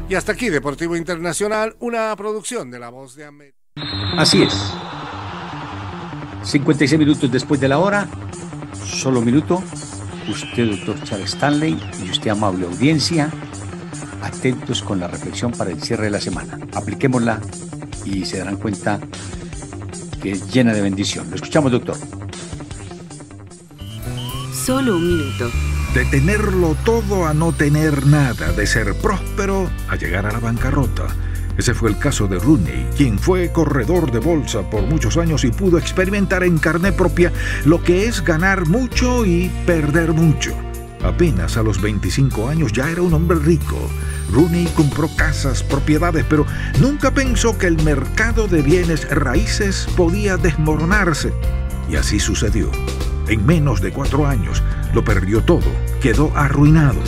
Y 0.08 0.16
hasta 0.16 0.32
aquí 0.32 0.48
Deportivo 0.48 0.96
Internacional, 0.96 1.76
una 1.78 2.14
producción 2.16 2.68
de 2.70 2.80
La 2.80 2.88
Voz 2.88 3.14
de 3.14 3.26
América. 3.26 3.56
Así 4.18 4.42
es. 4.42 4.52
56 6.42 6.98
minutos 6.98 7.30
después 7.30 7.60
de 7.60 7.68
la 7.68 7.78
hora, 7.78 8.08
solo 8.84 9.20
minuto. 9.20 9.62
Usted, 10.28 10.70
doctor 10.70 11.00
Charles 11.04 11.30
Stanley, 11.30 11.78
y 12.04 12.10
usted, 12.10 12.30
amable 12.30 12.66
audiencia, 12.66 13.30
atentos 14.22 14.82
con 14.82 14.98
la 14.98 15.06
reflexión 15.06 15.52
para 15.52 15.70
el 15.70 15.80
cierre 15.80 16.04
de 16.04 16.10
la 16.10 16.20
semana. 16.20 16.58
Apliquémosla 16.74 17.40
y 18.04 18.24
se 18.24 18.38
darán 18.38 18.56
cuenta 18.56 18.98
que 20.20 20.32
es 20.32 20.52
llena 20.52 20.72
de 20.72 20.82
bendición. 20.82 21.30
Lo 21.30 21.36
escuchamos, 21.36 21.70
doctor. 21.70 21.96
Solo 24.66 24.96
un 24.96 25.08
minuto. 25.08 25.50
De 25.94 26.04
tenerlo 26.04 26.76
todo 26.84 27.26
a 27.26 27.34
no 27.34 27.52
tener 27.52 28.06
nada, 28.06 28.52
de 28.52 28.64
ser 28.64 28.94
próspero 28.94 29.68
a 29.88 29.96
llegar 29.96 30.24
a 30.24 30.30
la 30.30 30.38
bancarrota. 30.38 31.08
Ese 31.58 31.74
fue 31.74 31.90
el 31.90 31.98
caso 31.98 32.28
de 32.28 32.38
Rooney, 32.38 32.86
quien 32.96 33.18
fue 33.18 33.50
corredor 33.50 34.12
de 34.12 34.20
bolsa 34.20 34.70
por 34.70 34.82
muchos 34.82 35.16
años 35.16 35.42
y 35.42 35.50
pudo 35.50 35.78
experimentar 35.78 36.44
en 36.44 36.58
carne 36.58 36.92
propia 36.92 37.32
lo 37.64 37.82
que 37.82 38.06
es 38.06 38.22
ganar 38.22 38.66
mucho 38.66 39.26
y 39.26 39.50
perder 39.66 40.12
mucho. 40.12 40.54
Apenas 41.02 41.56
a 41.56 41.64
los 41.64 41.82
25 41.82 42.48
años 42.48 42.72
ya 42.72 42.88
era 42.88 43.02
un 43.02 43.12
hombre 43.12 43.40
rico. 43.40 43.76
Rooney 44.32 44.66
compró 44.76 45.08
casas, 45.16 45.64
propiedades, 45.64 46.24
pero 46.28 46.46
nunca 46.78 47.10
pensó 47.10 47.58
que 47.58 47.66
el 47.66 47.82
mercado 47.82 48.46
de 48.46 48.62
bienes 48.62 49.10
raíces 49.10 49.88
podía 49.96 50.36
desmoronarse. 50.36 51.32
Y 51.90 51.96
así 51.96 52.20
sucedió. 52.20 52.70
En 53.26 53.44
menos 53.44 53.80
de 53.80 53.92
cuatro 53.92 54.26
años 54.26 54.62
lo 54.94 55.04
perdió 55.04 55.42
todo, 55.42 55.66
quedó 56.00 56.32
arruinado. 56.36 57.00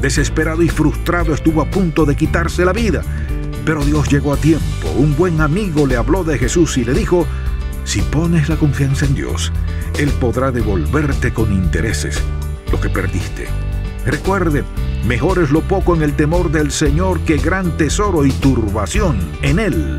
Desesperado 0.00 0.62
y 0.62 0.68
frustrado 0.68 1.34
estuvo 1.34 1.62
a 1.62 1.70
punto 1.70 2.04
de 2.04 2.16
quitarse 2.16 2.64
la 2.64 2.72
vida. 2.72 3.02
Pero 3.64 3.84
Dios 3.84 4.08
llegó 4.08 4.32
a 4.32 4.36
tiempo. 4.36 4.90
Un 4.96 5.16
buen 5.16 5.40
amigo 5.40 5.86
le 5.86 5.96
habló 5.96 6.22
de 6.24 6.38
Jesús 6.38 6.76
y 6.76 6.84
le 6.84 6.92
dijo, 6.92 7.26
si 7.84 8.00
pones 8.02 8.48
la 8.48 8.56
confianza 8.56 9.06
en 9.06 9.14
Dios, 9.14 9.52
Él 9.98 10.10
podrá 10.20 10.50
devolverte 10.50 11.32
con 11.32 11.52
intereses 11.52 12.20
lo 12.70 12.80
que 12.80 12.90
perdiste. 12.90 13.46
Recuerde, 14.04 14.64
mejor 15.06 15.38
es 15.40 15.50
lo 15.50 15.62
poco 15.62 15.94
en 15.94 16.02
el 16.02 16.14
temor 16.14 16.50
del 16.50 16.70
Señor 16.70 17.20
que 17.20 17.38
gran 17.38 17.76
tesoro 17.76 18.24
y 18.24 18.30
turbación 18.30 19.18
en 19.42 19.58
Él. 19.58 19.98